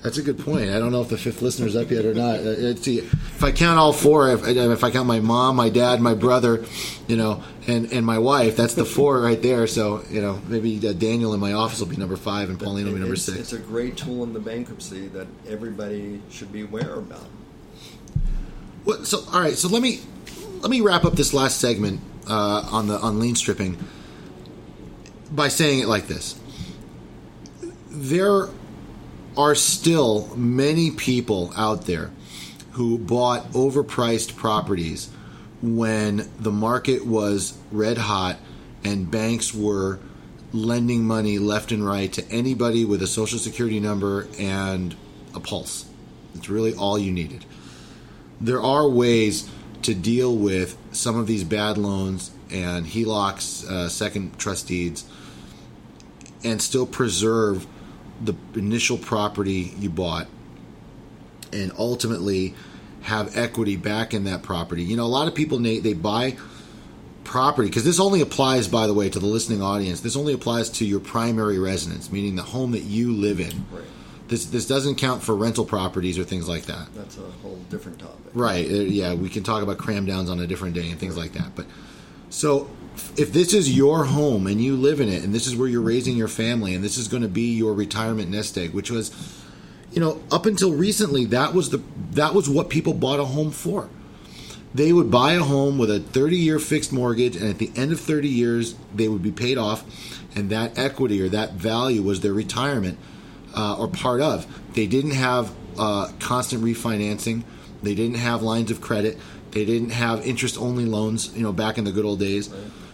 [0.02, 0.72] That's a good point.
[0.72, 2.40] I don't know if the fifth listener's up yet or not.
[2.40, 6.02] Uh, see, if I count all four, if, if, I count my mom, my dad,
[6.02, 6.66] my brother,
[7.08, 9.68] you know, and, and my wife, that's the four right there.
[9.68, 12.86] So, you know, maybe uh, Daniel in my office will be number five and Pauline
[12.86, 13.38] will be number it's, six.
[13.38, 17.30] It's a great tool in the bankruptcy that everybody should be aware about.
[18.86, 19.56] Well, so, all right.
[19.56, 20.00] So let me
[20.62, 23.78] let me wrap up this last segment uh, on the on lien stripping
[25.32, 26.40] by saying it like this:
[27.90, 28.48] there
[29.38, 32.12] are still many people out there
[32.72, 35.10] who bought overpriced properties
[35.62, 38.38] when the market was red hot
[38.84, 40.00] and banks were
[40.54, 44.96] lending money left and right to anybody with a social security number and
[45.34, 45.86] a pulse.
[46.36, 47.46] It's really all you needed.
[48.40, 49.50] There are ways
[49.84, 55.06] to deal with some of these bad loans and HELOCs, uh, second trust deeds,
[56.44, 57.66] and still preserve
[58.24, 60.28] the initial property you bought
[61.52, 62.54] and ultimately
[63.02, 64.84] have equity back in that property.
[64.84, 66.38] You know, a lot of people, Nate, they buy
[67.24, 70.02] property because this only applies, by the way, to the listening audience.
[70.02, 73.66] This only applies to your primary residence, meaning the home that you live in.
[73.72, 73.84] Right.
[74.28, 76.88] This this doesn't count for rental properties or things like that.
[76.96, 78.32] That's a whole different topic.
[78.34, 78.66] Right.
[78.66, 81.34] uh, Yeah, we can talk about cram downs on a different day and things like
[81.34, 81.54] that.
[81.56, 81.66] But
[82.32, 82.70] so
[83.18, 85.82] if this is your home and you live in it and this is where you're
[85.82, 89.12] raising your family and this is going to be your retirement nest egg, which was
[89.92, 93.52] you know, up until recently that was the that was what people bought a home
[93.52, 93.90] for.
[94.74, 98.00] They would buy a home with a 30-year fixed mortgage and at the end of
[98.00, 99.84] 30 years they would be paid off
[100.34, 102.98] and that equity or that value was their retirement
[103.54, 104.48] uh, or part of.
[104.74, 107.44] They didn't have uh, constant refinancing.
[107.84, 109.18] They didn't have lines of credit.
[109.52, 112.50] They didn't have interest only loans, you know, back in the good old days.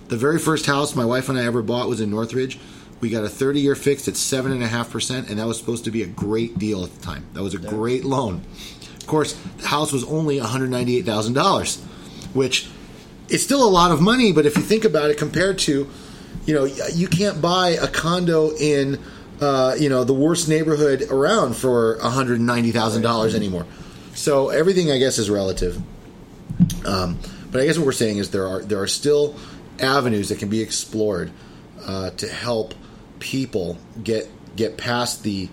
[0.08, 2.60] The very first house my wife and I ever bought was in Northridge.
[3.00, 6.08] We got a 30 year fixed at 7.5%, and that was supposed to be a
[6.08, 7.26] great deal at the time.
[7.34, 8.42] That was a great loan.
[9.00, 11.78] Of course, the house was only $198,000,
[12.34, 12.68] which
[13.30, 15.90] is still a lot of money, but if you think about it compared to,
[16.46, 19.00] you know, you can't buy a condo in,
[19.42, 23.66] uh, you know, the worst neighborhood around for $190,000 anymore.
[24.16, 25.82] So everything, I guess, is relative.
[26.86, 27.20] Um,
[27.52, 29.36] but I guess what we're saying is there are there are still
[29.80, 31.32] avenues that can be explored
[31.86, 32.74] uh, to help
[33.20, 35.50] people get get past the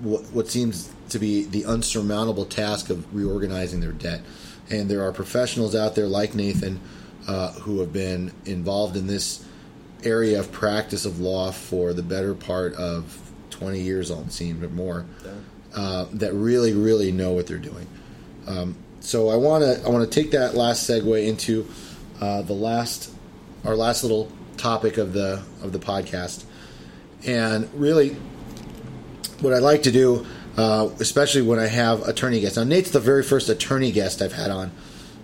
[0.00, 4.22] what, what seems to be the unsurmountable task of reorganizing their debt.
[4.70, 6.80] And there are professionals out there like Nathan
[7.26, 9.44] uh, who have been involved in this
[10.04, 14.68] area of practice of law for the better part of 20 years, it seems, or
[14.68, 15.04] more,
[15.74, 17.86] uh, that really, really know what they're doing.
[18.46, 21.66] Um, so I want to I want to take that last segue into
[22.20, 23.12] uh, the last
[23.64, 26.44] our last little topic of the of the podcast,
[27.26, 28.16] and really
[29.40, 30.26] what I like to do,
[30.56, 32.56] uh, especially when I have attorney guests.
[32.56, 34.70] Now Nate's the very first attorney guest I've had on.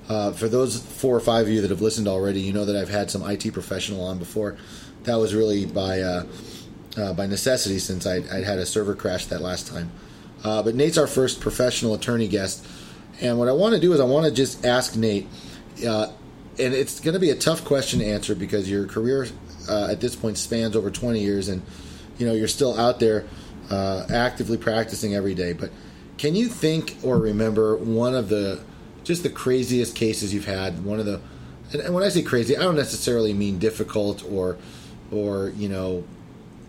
[0.09, 2.77] Uh, for those four or five of you that have listened already, you know that
[2.77, 4.57] I've had some IT professional on before.
[5.03, 6.27] That was really by uh,
[6.97, 9.91] uh, by necessity since I'd, I'd had a server crash that last time.
[10.45, 12.67] Uh, but Nate's our first professional attorney guest,
[13.21, 15.27] and what I want to do is I want to just ask Nate,
[15.87, 16.09] uh,
[16.59, 19.27] and it's going to be a tough question to answer because your career
[19.69, 21.63] uh, at this point spans over 20 years, and
[22.19, 23.27] you know you're still out there
[23.71, 25.53] uh, actively practicing every day.
[25.53, 25.71] But
[26.19, 28.63] can you think or remember one of the
[29.05, 30.85] just the craziest cases you've had?
[30.85, 31.21] One of the,
[31.73, 34.57] and, and when I say crazy, I don't necessarily mean difficult or
[35.11, 36.05] or you know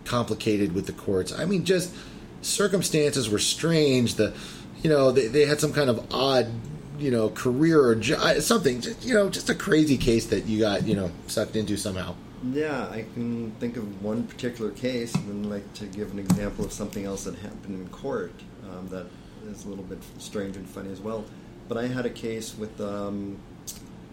[0.04, 1.32] complicated with the courts.
[1.32, 1.94] I mean just
[2.42, 4.14] circumstances were strange.
[4.14, 4.34] The
[4.82, 6.48] you know they, they had some kind of odd
[6.98, 8.80] you know career or jo- something.
[8.80, 12.14] Just, you know just a crazy case that you got you know sucked into somehow.
[12.52, 16.64] Yeah, I can think of one particular case, and then like to give an example
[16.64, 18.32] of something else that happened in court
[18.70, 19.06] um, that
[19.50, 21.24] is a little bit strange and funny as well.
[21.68, 23.38] But I had a case with um,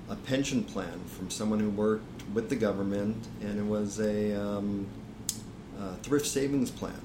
[0.10, 4.88] a pension plan from someone who worked with the government, and it was a, um,
[5.80, 7.00] a thrift savings plan.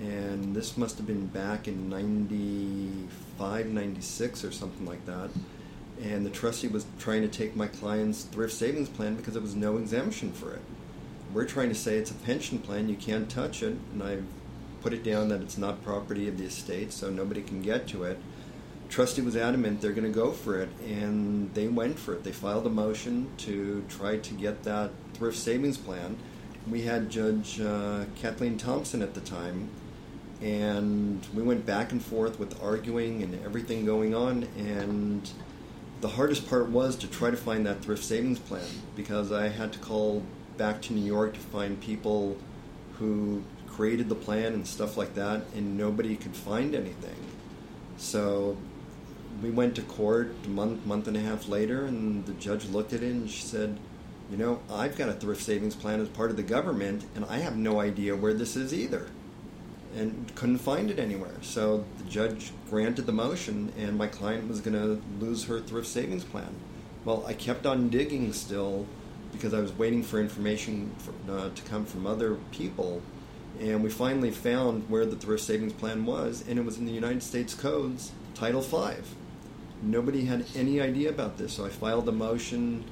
[0.00, 5.30] And this must have been back in 95, 96 or something like that
[6.02, 9.56] and the trustee was trying to take my client's thrift savings plan because there was
[9.56, 10.60] no exemption for it.
[11.32, 14.24] We're trying to say it's a pension plan, you can't touch it, and I've
[14.80, 18.04] put it down that it's not property of the estate, so nobody can get to
[18.04, 18.18] it.
[18.88, 22.24] Trustee was adamant they're going to go for it, and they went for it.
[22.24, 26.16] They filed a motion to try to get that thrift savings plan.
[26.70, 29.68] We had Judge uh, Kathleen Thompson at the time,
[30.40, 35.28] and we went back and forth with arguing and everything going on, and
[36.00, 38.64] the hardest part was to try to find that thrift savings plan
[38.94, 40.22] because I had to call
[40.56, 42.36] back to New York to find people
[42.98, 47.16] who created the plan and stuff like that, and nobody could find anything.
[47.96, 48.56] So
[49.42, 52.92] we went to court a month, month and a half later, and the judge looked
[52.92, 53.78] at it and she said,
[54.30, 57.38] You know, I've got a thrift savings plan as part of the government, and I
[57.38, 59.08] have no idea where this is either
[59.96, 61.36] and couldn't find it anywhere.
[61.40, 65.88] So the judge granted the motion, and my client was going to lose her thrift
[65.88, 66.54] savings plan.
[67.04, 68.86] Well, I kept on digging still
[69.32, 73.02] because I was waiting for information for, uh, to come from other people,
[73.60, 76.92] and we finally found where the thrift savings plan was, and it was in the
[76.92, 79.02] United States Codes, Title V.
[79.82, 81.52] nobody had any idea about this.
[81.54, 82.84] So I filed a motion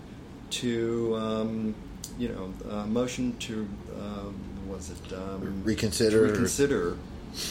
[0.50, 1.74] to, um,
[2.18, 3.68] you know, a motion to,
[4.00, 4.34] um,
[4.76, 6.22] was it um, Reconsider.
[6.22, 6.98] reconsider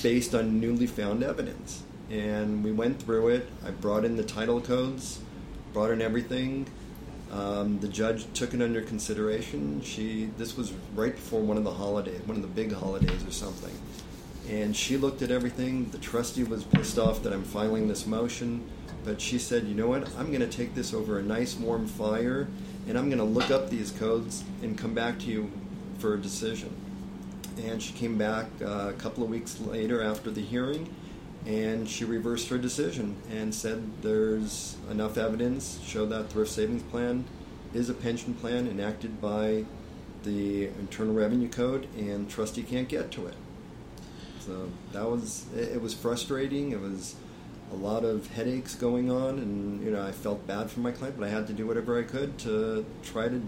[0.04, 1.82] based on newly found evidence.
[2.12, 3.48] And we went through it.
[3.66, 5.20] I brought in the title codes,
[5.74, 6.68] brought in everything.
[7.32, 9.82] Um, the judge took it under consideration.
[9.82, 13.32] She this was right before one of the holidays, one of the big holidays or
[13.32, 13.74] something.
[14.48, 15.90] And she looked at everything.
[15.90, 18.70] The trustee was pissed off that I'm filing this motion,
[19.04, 20.08] but she said, "You know what?
[20.20, 22.48] I'm going to take this over a nice warm fire,
[22.88, 25.52] and I'm going to look up these codes and come back to you
[25.98, 26.85] for a decision."
[27.64, 30.94] And she came back uh, a couple of weeks later after the hearing,
[31.46, 37.24] and she reversed her decision and said there's enough evidence show that thrift savings plan
[37.74, 39.64] is a pension plan enacted by
[40.24, 43.36] the Internal Revenue Code, and trustee can't get to it.
[44.40, 46.72] So that was it, it was frustrating.
[46.72, 47.16] It was
[47.72, 51.18] a lot of headaches going on, and you know I felt bad for my client,
[51.18, 53.42] but I had to do whatever I could to try to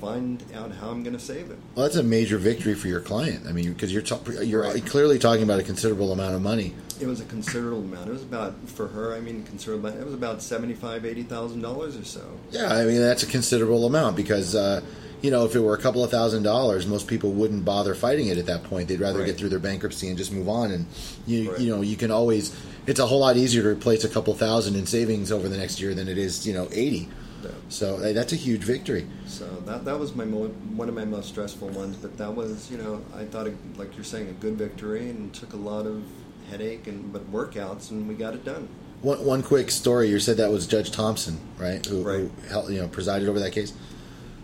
[0.00, 1.58] find out how I'm going to save it.
[1.74, 3.46] Well, that's a major victory for your client.
[3.48, 4.02] I mean, because you're
[4.42, 4.84] you're Right.
[4.84, 6.74] clearly talking about a considerable amount of money.
[7.00, 8.08] It was a considerable amount.
[8.08, 9.14] It was about for her.
[9.14, 9.88] I mean, considerable.
[9.88, 12.22] It was about seventy-five, eighty thousand dollars or so.
[12.50, 14.80] Yeah, I mean that's a considerable amount because uh,
[15.20, 18.28] you know if it were a couple of thousand dollars, most people wouldn't bother fighting
[18.28, 18.88] it at that point.
[18.88, 19.26] They'd rather Right.
[19.26, 20.70] get through their bankruptcy and just move on.
[20.70, 20.86] And
[21.26, 21.60] you Right.
[21.60, 22.52] you know you can always
[22.86, 25.80] it's a whole lot easier to replace a couple thousand in savings over the next
[25.80, 27.08] year than it is you know eighty.
[27.44, 27.50] Yeah.
[27.68, 29.06] So uh, that's a huge victory.
[29.26, 31.96] So that that was my mo- one of my most stressful ones.
[31.96, 35.32] But that was, you know, I thought, it, like you're saying, a good victory, and
[35.34, 36.02] took a lot of
[36.50, 38.68] headache and but workouts, and we got it done.
[39.02, 40.08] One, one quick story.
[40.08, 41.84] You said that was Judge Thompson, right?
[41.86, 42.20] Who, Right.
[42.20, 43.72] who held, you know presided over that case.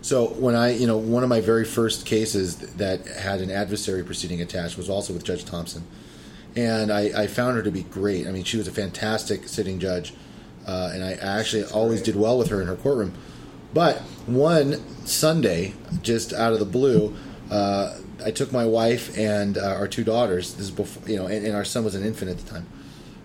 [0.03, 4.03] So when I, you know, one of my very first cases that had an adversary
[4.03, 5.85] proceeding attached was also with Judge Thompson,
[6.57, 8.27] and I, I found her to be great.
[8.27, 10.15] I mean, she was a fantastic sitting judge,
[10.71, 13.13] uh, and I actually always did well with her in her courtroom.
[13.75, 17.17] But one Sunday, just out of the blue,
[17.51, 20.55] uh, I took my wife and uh, our two daughters.
[20.55, 22.67] This is before, you know, and, and our son was an infant at the time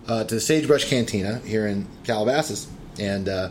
[0.08, 2.68] uh, to the Sagebrush Cantina here in Calabasas,
[2.98, 3.50] and uh,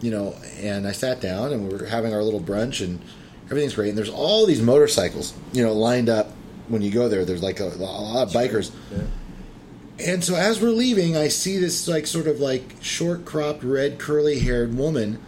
[0.00, 3.00] you know, and I sat down and we were having our little brunch, and
[3.46, 3.88] everything's great.
[3.88, 6.30] And there's all these motorcycles, you know, lined up.
[6.68, 8.70] When you go there, there's like a, a lot of bikers.
[8.90, 9.02] Yeah.
[9.98, 13.98] And so as we're leaving, I see this like sort of like short cropped, red,
[13.98, 15.18] curly haired woman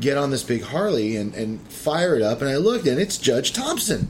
[0.00, 2.40] get on this big Harley and, and fire it up.
[2.40, 4.08] And I looked and it's Judge Thompson.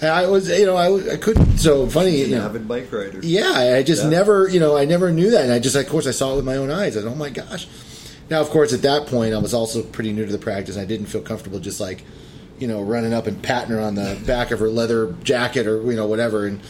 [0.00, 1.56] And I was, you know, I, I couldn't.
[1.58, 2.44] So funny, you know.
[2.44, 3.20] avid bike rider.
[3.22, 4.10] Yeah, I just Yeah.
[4.10, 6.36] never, you know, I never knew that, and I just, of course, I saw it
[6.36, 6.98] with my own eyes.
[6.98, 7.66] I said, "Oh my gosh!"
[8.28, 10.76] Now, of course, at that point, I was also pretty new to the practice.
[10.76, 12.04] I didn't feel comfortable just like,
[12.58, 15.80] you know, running up and patting her on the back of her leather jacket or
[15.90, 16.60] you know whatever and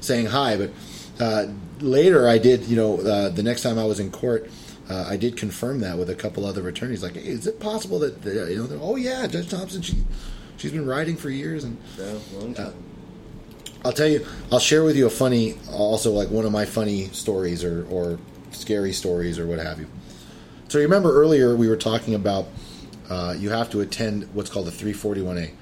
[0.00, 0.56] saying hi.
[0.56, 0.70] But
[1.18, 1.46] uh,
[1.80, 4.50] later, I did, you know, uh, the next time I was in court.
[4.88, 7.02] Uh, I did confirm that with a couple other attorneys.
[7.02, 8.78] Like, hey, is it possible that uh, you know?
[8.80, 9.82] Oh yeah, Judge Thompson.
[9.82, 10.04] She
[10.58, 12.74] she's been writing for years, and Yeah, long time.
[13.84, 14.24] I'll tell you.
[14.52, 18.18] I'll share with you a funny, also like one of my funny stories or, or
[18.52, 19.86] scary stories or what have you.
[20.68, 22.46] So you remember earlier we were talking about
[23.08, 25.52] uh, you have to attend what's called the 341A,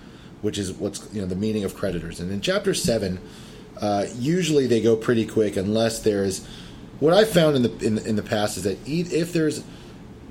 [0.42, 2.20] which is what's you know the meaning of creditors.
[2.20, 3.20] And in Chapter Seven,
[3.80, 6.46] uh, usually they go pretty quick unless there's
[7.00, 9.64] what I've found in the in, in the past is that if there's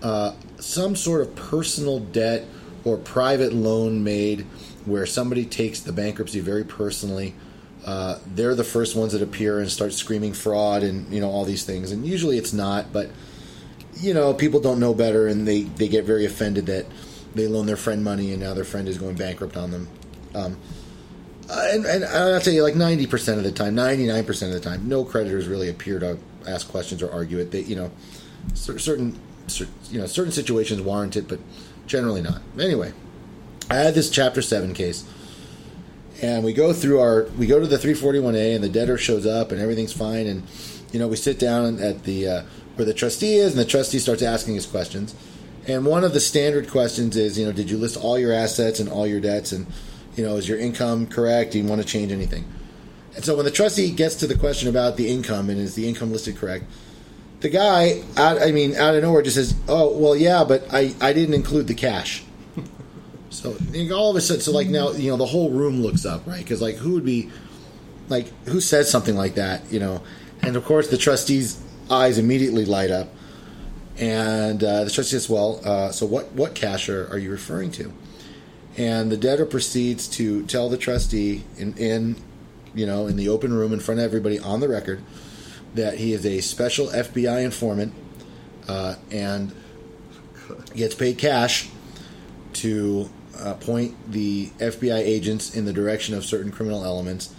[0.01, 2.45] uh, some sort of personal debt
[2.83, 4.41] or private loan made
[4.85, 7.33] where somebody takes the bankruptcy very personally.
[7.85, 11.43] Uh, they're the first ones that appear and start screaming fraud and you know all
[11.43, 12.93] these things, and usually it's not.
[12.93, 13.09] But
[13.95, 16.85] you know, people don't know better, and they they get very offended that
[17.35, 19.87] they loan their friend money and now their friend is going bankrupt on them.
[20.35, 20.57] Um,
[21.49, 24.53] uh, and, and I'll tell you, like ninety percent of the time, ninety nine percent
[24.53, 26.17] of the time, no creditors really appear to
[26.47, 27.51] ask questions or argue it.
[27.51, 27.91] They, you know,
[28.53, 29.19] certain,
[29.89, 31.39] you know, certain situations warrant it, but
[31.87, 32.41] generally not.
[32.59, 32.93] Anyway,
[33.69, 35.05] I had this Chapter Seven case,
[36.21, 38.69] and we go through our, we go to the three forty one A, and the
[38.69, 40.43] debtor shows up, and everything's fine, and
[40.91, 42.43] you know, we sit down at the uh,
[42.75, 45.15] where the trustee is, and the trustee starts asking his questions.
[45.65, 48.79] And one of the standard questions is, you know, did you list all your assets
[48.81, 49.65] and all your debts, and
[50.15, 51.51] you know, is your income correct?
[51.51, 52.45] Do you want to change anything?
[53.15, 55.87] And so when the trustee gets to the question about the income and is the
[55.87, 56.65] income listed correct,
[57.41, 60.95] the guy, out, I mean, out of nowhere, just says, "Oh, well, yeah, but I,
[61.01, 62.23] I didn't include the cash."
[63.29, 63.57] so
[63.93, 66.37] all of a sudden, so like now, you know, the whole room looks up, right?
[66.37, 67.29] Because like, who would be,
[68.07, 70.01] like, who says something like that, you know?
[70.41, 73.09] And of course, the trustee's eyes immediately light up,
[73.97, 77.71] and uh, the trustee says, "Well, uh, so what what cash are, are you referring
[77.73, 77.93] to?"
[78.77, 82.15] And the debtor proceeds to tell the trustee in, in
[82.73, 85.03] you know in the open room in front of everybody on the record
[85.75, 87.93] that he is a special FBI informant
[88.67, 89.53] uh, and
[90.75, 91.69] gets paid cash
[92.53, 93.09] to
[93.39, 97.33] uh, point the FBI agents in the direction of certain criminal elements.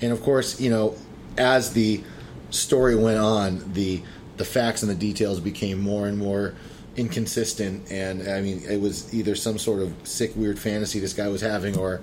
[0.00, 0.96] And of course, you know,
[1.36, 2.02] as the
[2.50, 4.02] story went on, the
[4.36, 6.54] the facts and the details became more and more
[6.98, 7.90] inconsistent.
[7.90, 11.40] And I mean, it was either some sort of sick, weird fantasy this guy was
[11.40, 12.00] having, or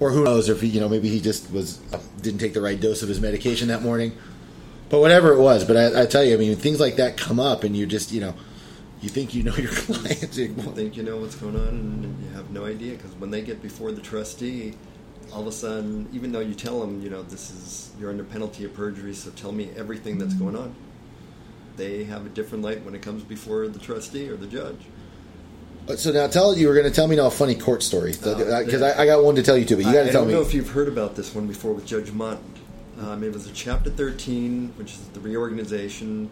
[0.00, 1.78] or who knows if he, you know, maybe he just was
[2.20, 4.12] didn't take the right dose of his medication that morning.
[4.88, 7.38] But whatever it was, but I, I tell you, I mean, things like that come
[7.38, 8.34] up, and you just, you know,
[9.02, 10.38] you think you know your clients.
[10.38, 13.42] You think you know what's going on, and you have no idea because when they
[13.42, 14.74] get before the trustee,
[15.32, 18.24] all of a sudden, even though you tell them, you know, this is you're under
[18.24, 20.74] penalty of perjury, so tell me everything that's going on.
[21.78, 24.80] They have a different light when it comes before the trustee or the judge.
[25.96, 28.82] So now, tell you were going to tell me now a funny court story because
[28.82, 30.32] uh, I, I, got one to tell you too, but you got to tell me.
[30.32, 32.38] I don't know if you've heard about this one before with Judge Mott.
[33.00, 36.28] Um, it was a Chapter 13, which is the reorganization.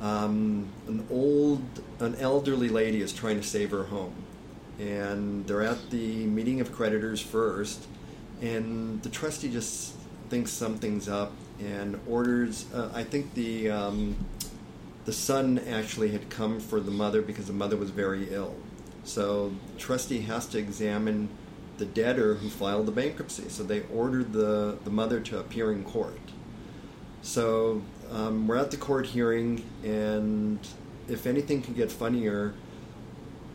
[0.00, 1.62] Um, an old,
[1.98, 4.14] an elderly lady is trying to save her home,
[4.78, 7.86] and they're at the meeting of creditors first,
[8.40, 9.94] and the trustee just
[10.30, 12.64] thinks something's up and orders.
[12.72, 14.16] Uh, I think the um,
[15.04, 18.54] the son actually had come for the mother because the mother was very ill,
[19.04, 21.28] so the trustee has to examine
[21.78, 23.48] the debtor who filed the bankruptcy.
[23.48, 26.20] So they ordered the, the mother to appear in court.
[27.22, 30.58] So um, we're at the court hearing, and
[31.08, 32.54] if anything can get funnier,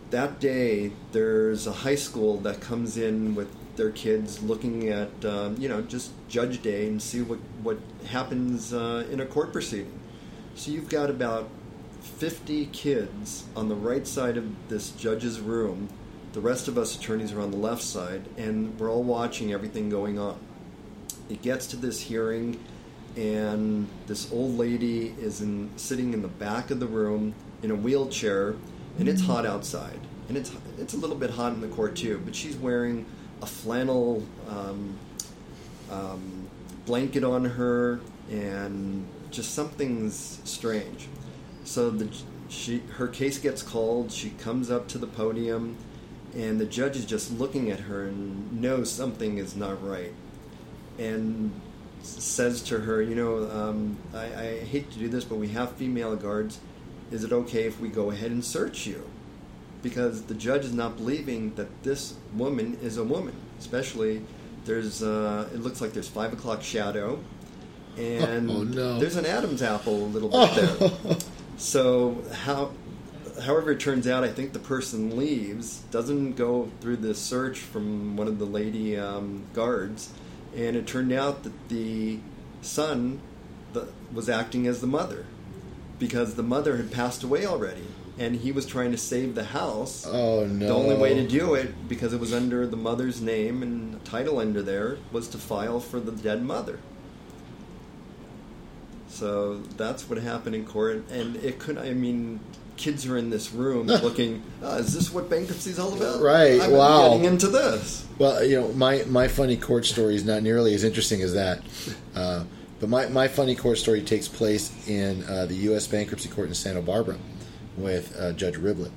[0.09, 5.57] that day there's a high school that comes in with their kids looking at, um,
[5.59, 7.77] you know, just judge day and see what, what
[8.07, 9.99] happens uh, in a court proceeding.
[10.55, 11.49] So you've got about
[12.01, 15.89] 50 kids on the right side of this judge's room
[16.35, 19.89] the rest of us attorneys are on the left side, and we're all watching everything
[19.89, 20.37] going on.
[21.29, 22.59] It gets to this hearing,
[23.15, 27.33] and this old lady is in, sitting in the back of the room
[27.63, 28.55] in a wheelchair,
[28.99, 29.97] and it's hot outside,
[30.27, 32.21] and it's it's a little bit hot in the court too.
[32.25, 33.05] But she's wearing
[33.41, 34.99] a flannel um,
[35.89, 36.49] um,
[36.85, 41.07] blanket on her, and just something's strange.
[41.63, 42.09] So the
[42.47, 44.11] she her case gets called.
[44.11, 45.77] She comes up to the podium
[46.35, 50.13] and the judge is just looking at her and knows something is not right
[50.99, 51.51] and
[52.01, 55.71] says to her you know um, I, I, hate to do this but we have
[55.71, 56.59] female guards
[57.09, 59.09] is it okay if we go ahead and search you
[59.81, 64.21] because the judge is not believing that this woman is a woman especially
[64.65, 67.19] there's uh, it looks like there's five o'clock shadow
[67.97, 68.99] and oh, no.
[68.99, 71.17] there's an adam's apple a little bit there
[71.57, 72.71] so how
[73.41, 78.17] however it turns out, I think the person leaves, doesn't go through the search from
[78.17, 80.11] one of the lady um, guards,
[80.55, 82.19] and it turned out that the
[82.61, 83.19] son
[83.73, 85.25] the, was acting as the mother
[85.99, 87.85] because the mother had passed away already.
[88.17, 90.07] And he was trying to save the house.
[90.07, 90.67] Oh no!
[90.67, 94.39] The only way to do it, because it was under the mother's name and title
[94.39, 96.79] under there, was to file for the dead mother.
[99.15, 101.77] So that's what happened in court, and it could.
[101.77, 102.41] I mean,
[102.75, 106.21] kids are in this room looking, oh, is this what bankruptcy is all about?
[106.21, 106.59] Right.
[106.61, 107.09] I'm wow.
[107.09, 108.05] Getting into this.
[108.17, 111.61] Well, you know, my, my funny court story is not nearly as interesting as that.
[112.13, 112.43] Uh,
[112.81, 115.87] but my, my funny court story takes place in uh, the U.S.
[115.87, 117.17] Bankruptcy Court in Santa Barbara
[117.77, 118.91] with uh, Judge Riblet.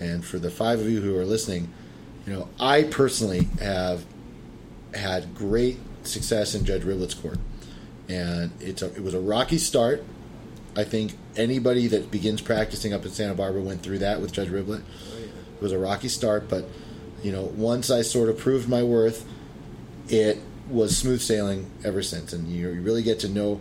[0.00, 1.70] And for the five of you who are listening,
[2.26, 4.06] you know, I personally have
[4.94, 7.38] had great success in Judge Riblet's court.
[8.08, 10.04] And it's a, it was a rocky start
[10.78, 14.48] I think anybody that begins practicing up in Santa Barbara went through that with Judge
[14.48, 14.82] Riblet.
[14.82, 15.24] Oh, yeah.
[15.26, 16.66] It was a rocky start, but
[17.20, 19.26] you know, once I sort of proved my worth,
[20.08, 20.40] it
[20.70, 22.32] was smooth sailing ever since.
[22.32, 23.60] And you, you really get to know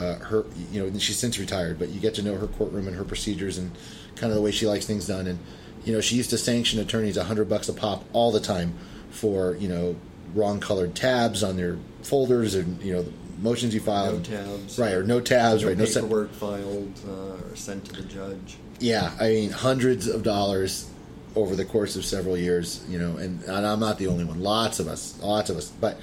[0.00, 0.46] uh, her.
[0.72, 3.56] You know, she's since retired, but you get to know her courtroom and her procedures
[3.56, 3.70] and
[4.16, 5.28] kind of the way she likes things done.
[5.28, 5.38] And
[5.84, 8.74] you know, she used to sanction attorneys a hundred bucks a pop all the time
[9.10, 9.94] for you know
[10.34, 13.04] wrong colored tabs on their folders and you know
[13.40, 17.50] motions you filed, no tabs, right, or no tabs, no right, no paperwork filed uh,
[17.50, 18.56] or sent to the judge.
[18.80, 20.90] Yeah, I mean hundreds of dollars
[21.34, 24.40] over the course of several years, you know, and, and I'm not the only one.
[24.40, 25.98] Lots of us, lots of us, but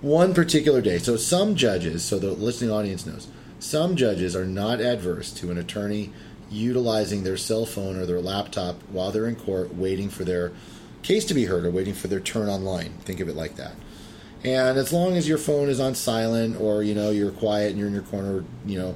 [0.00, 0.98] one particular day.
[0.98, 5.58] So some judges, so the listening audience knows, some judges are not adverse to an
[5.58, 6.12] attorney
[6.50, 10.52] utilizing their cell phone or their laptop while they're in court waiting for their
[11.02, 12.92] case to be heard or waiting for their turn online.
[13.00, 13.72] Think of it like that.
[14.44, 17.78] And as long as your phone is on silent or you know you're quiet and
[17.78, 18.94] you're in your corner, you know,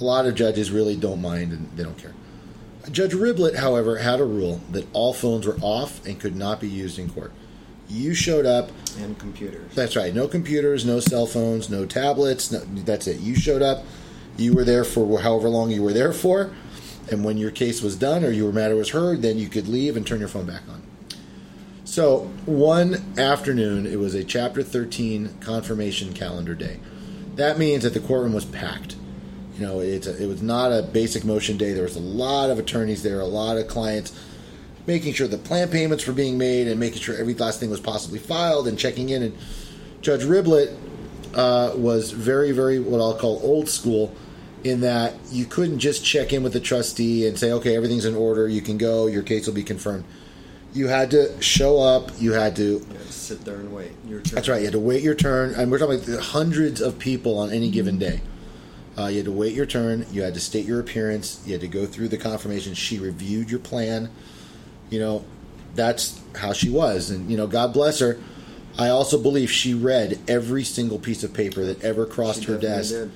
[0.00, 2.14] a lot of judges really don't mind and they don't care.
[2.90, 6.68] Judge Riblet, however, had a rule that all phones were off and could not be
[6.68, 7.32] used in court.
[7.88, 9.72] You showed up and computers.
[9.74, 10.12] That's right.
[10.12, 12.50] No computers, no cell phones, no tablets.
[12.50, 13.20] No, that's it.
[13.20, 13.84] You showed up.
[14.36, 16.52] You were there for however long you were there for,
[17.10, 19.94] and when your case was done or your matter was heard, then you could leave
[19.96, 20.82] and turn your phone back on.
[21.92, 26.80] So one afternoon, it was a Chapter 13 confirmation calendar day.
[27.34, 28.96] That means that the courtroom was packed.
[29.58, 31.74] You know, it's a, it was not a basic motion day.
[31.74, 34.18] There was a lot of attorneys there, a lot of clients
[34.86, 37.78] making sure the plan payments were being made and making sure every last thing was
[37.78, 39.24] possibly filed and checking in.
[39.24, 39.36] And
[40.00, 40.74] Judge Riblet
[41.34, 44.16] uh, was very, very what I'll call old school
[44.64, 48.14] in that you couldn't just check in with the trustee and say, okay, everything's in
[48.14, 50.06] order, you can go, your case will be confirmed.
[50.72, 52.10] You had to show up.
[52.18, 52.62] You had to.
[52.62, 53.92] You had to sit there and wait.
[54.06, 54.34] Your turn.
[54.34, 54.58] That's right.
[54.58, 57.70] You had to wait your turn, and we're talking about hundreds of people on any
[57.70, 58.20] given day.
[58.98, 60.06] Uh, you had to wait your turn.
[60.10, 61.42] You had to state your appearance.
[61.46, 62.74] You had to go through the confirmation.
[62.74, 64.10] She reviewed your plan.
[64.90, 65.24] You know,
[65.74, 68.18] that's how she was, and you know, God bless her.
[68.78, 72.90] I also believe she read every single piece of paper that ever crossed her desk.
[72.90, 73.10] did.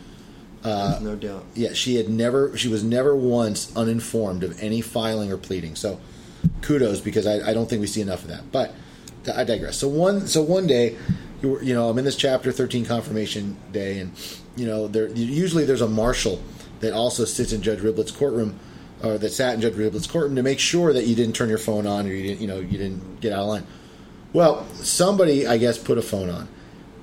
[0.64, 1.44] Uh, no doubt.
[1.54, 2.56] Yeah, she had never.
[2.56, 5.76] She was never once uninformed of any filing or pleading.
[5.76, 6.00] So,
[6.62, 8.50] kudos because I, I don't think we see enough of that.
[8.52, 8.74] But
[9.34, 9.76] I digress.
[9.76, 10.96] So one so one day,
[11.42, 14.12] you, know, I'm in this chapter 13 confirmation day, and
[14.56, 16.42] you know, there usually there's a marshal
[16.80, 18.58] that also sits in Judge Riblet's courtroom,
[19.02, 21.58] or that sat in Judge Riblet's courtroom to make sure that you didn't turn your
[21.58, 23.66] phone on or you didn't, you know, you didn't get out of line.
[24.32, 26.48] Well, somebody I guess put a phone on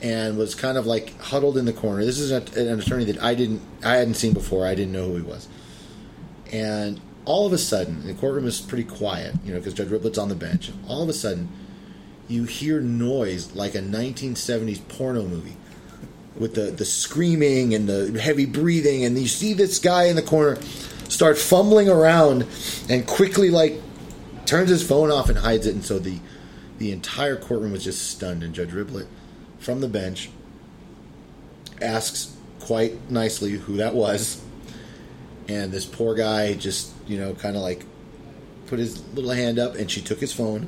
[0.02, 2.04] and was kind of like huddled in the corner.
[2.04, 4.68] This is an attorney that I didn't, I hadn't seen before.
[4.68, 5.48] I didn't know who he was.
[6.52, 10.18] And all of a sudden, the courtroom is pretty quiet, you know, because Judge Riblet's
[10.18, 10.72] on the bench.
[10.88, 11.50] All of a sudden,
[12.28, 15.56] you hear noise like a 1970s porno movie
[16.36, 19.06] with the, the screaming and the heavy breathing.
[19.06, 20.58] And you see this guy in the corner
[21.08, 22.46] start fumbling around
[22.90, 23.80] and quickly, like,
[24.46, 25.76] turns his phone off and hides it.
[25.76, 26.20] And so the,
[26.78, 28.44] the entire courtroom was just stunned.
[28.44, 29.08] And Judge Riblet,
[29.60, 30.30] from the bench,
[31.82, 34.42] asks quite nicely who that was.
[35.48, 37.86] And this poor guy just, you know, kind of like
[38.68, 40.68] put his little hand up and she took his phone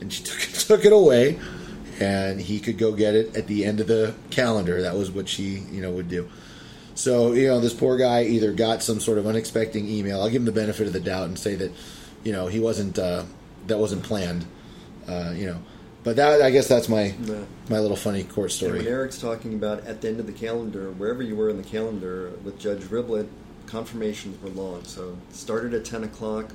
[0.00, 1.38] and she took, took it away
[2.00, 4.82] and he could go get it at the end of the calendar.
[4.82, 6.28] That was what she, you know, would do.
[6.94, 10.20] So, you know, this poor guy either got some sort of unexpected email.
[10.20, 11.72] I'll give him the benefit of the doubt and say that,
[12.24, 13.24] you know, he wasn't, uh,
[13.68, 14.46] that wasn't planned,
[15.08, 15.58] uh, you know.
[16.04, 17.46] But that, I guess that's my, No.
[17.68, 18.88] my little funny court And when story.
[18.92, 22.30] Eric's talking about at the end of the calendar, wherever you were in the calendar
[22.44, 23.26] with Judge Riblet,
[23.68, 24.84] confirmations were long.
[24.84, 26.52] So started at 10 o'clock.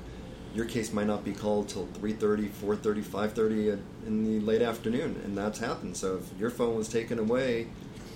[0.55, 5.21] Your case might not be called till 3.30, 4.30, 5.30 in the late afternoon.
[5.23, 5.95] And that's happened.
[5.97, 7.67] So if your phone was taken away,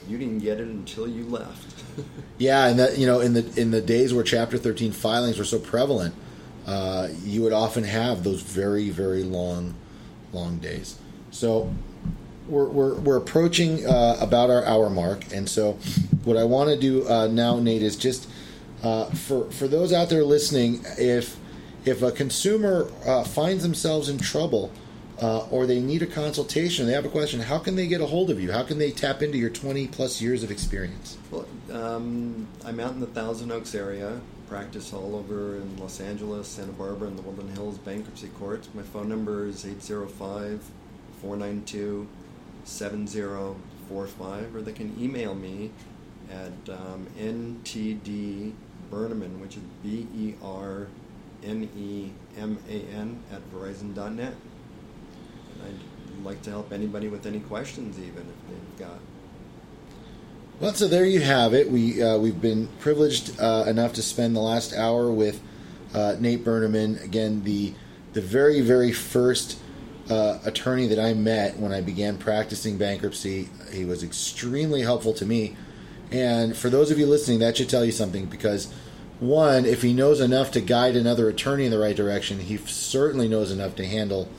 [0.07, 1.73] you didn't get it until you left.
[2.37, 5.43] Yeah, and that you know, in the in the days where Chapter Thirteen filings were
[5.43, 6.13] so prevalent,
[6.67, 9.73] uh, you would often have those very very long,
[10.31, 10.99] long days.
[11.31, 11.73] So
[12.47, 15.79] we're we're, we're approaching uh, about our hour mark, and so
[16.23, 18.29] what I want to do uh, now, Nate, is just
[18.83, 21.37] uh, for for those out there listening, if
[21.85, 24.71] if a consumer uh, finds themselves in trouble.
[25.19, 27.39] Uh, or they need a consultation, they have a question.
[27.39, 28.51] How can they get a hold of you?
[28.51, 31.17] How can they tap into your 20 plus years of experience?
[31.31, 36.47] Well, um, I'm out in the Thousand Oaks area, practice all over in Los Angeles,
[36.47, 38.69] Santa Barbara, and the Woodland Hills bankruptcy courts.
[38.75, 40.63] My phone number is 805
[41.21, 42.07] 492
[42.63, 45.71] 7045, or they can email me
[46.29, 48.53] at um, ntd
[48.91, 50.87] Berneman, which is B E R
[51.43, 54.33] N E M A N, at verizon.net.
[55.53, 58.99] And I'd like to help anybody with any questions, even if they've got.
[60.59, 61.69] Well, so there you have it.
[61.69, 65.39] We uh, we've been privileged uh, enough to spend the last hour with
[65.93, 67.03] uh, Nate Berneman.
[67.03, 67.73] Again, the
[68.13, 69.59] the very very first
[70.09, 73.49] uh, attorney that I met when I began practicing bankruptcy.
[73.71, 75.55] He was extremely helpful to me,
[76.11, 78.71] and for those of you listening, that should tell you something because
[79.19, 83.27] one, if he knows enough to guide another attorney in the right direction, he certainly
[83.27, 84.29] knows enough to handle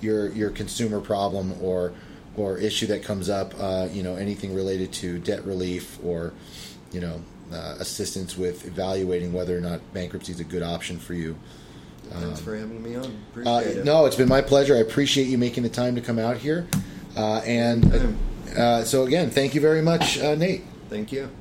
[0.00, 1.92] your your consumer problem or
[2.36, 6.32] or issue that comes up, uh, you know, anything related to debt relief or,
[6.92, 7.20] you know,
[7.52, 11.36] uh, assistance with evaluating whether or not bankruptcy is a good option for you.
[12.10, 13.16] Thanks for having me on.
[13.46, 13.84] Uh, it.
[13.84, 14.74] no, it's been my pleasure.
[14.74, 16.66] I appreciate you making the time to come out here.
[17.16, 18.16] Uh, and
[18.56, 20.62] uh, so, again, thank you very much, uh, Nate.
[20.88, 21.37] Thank you.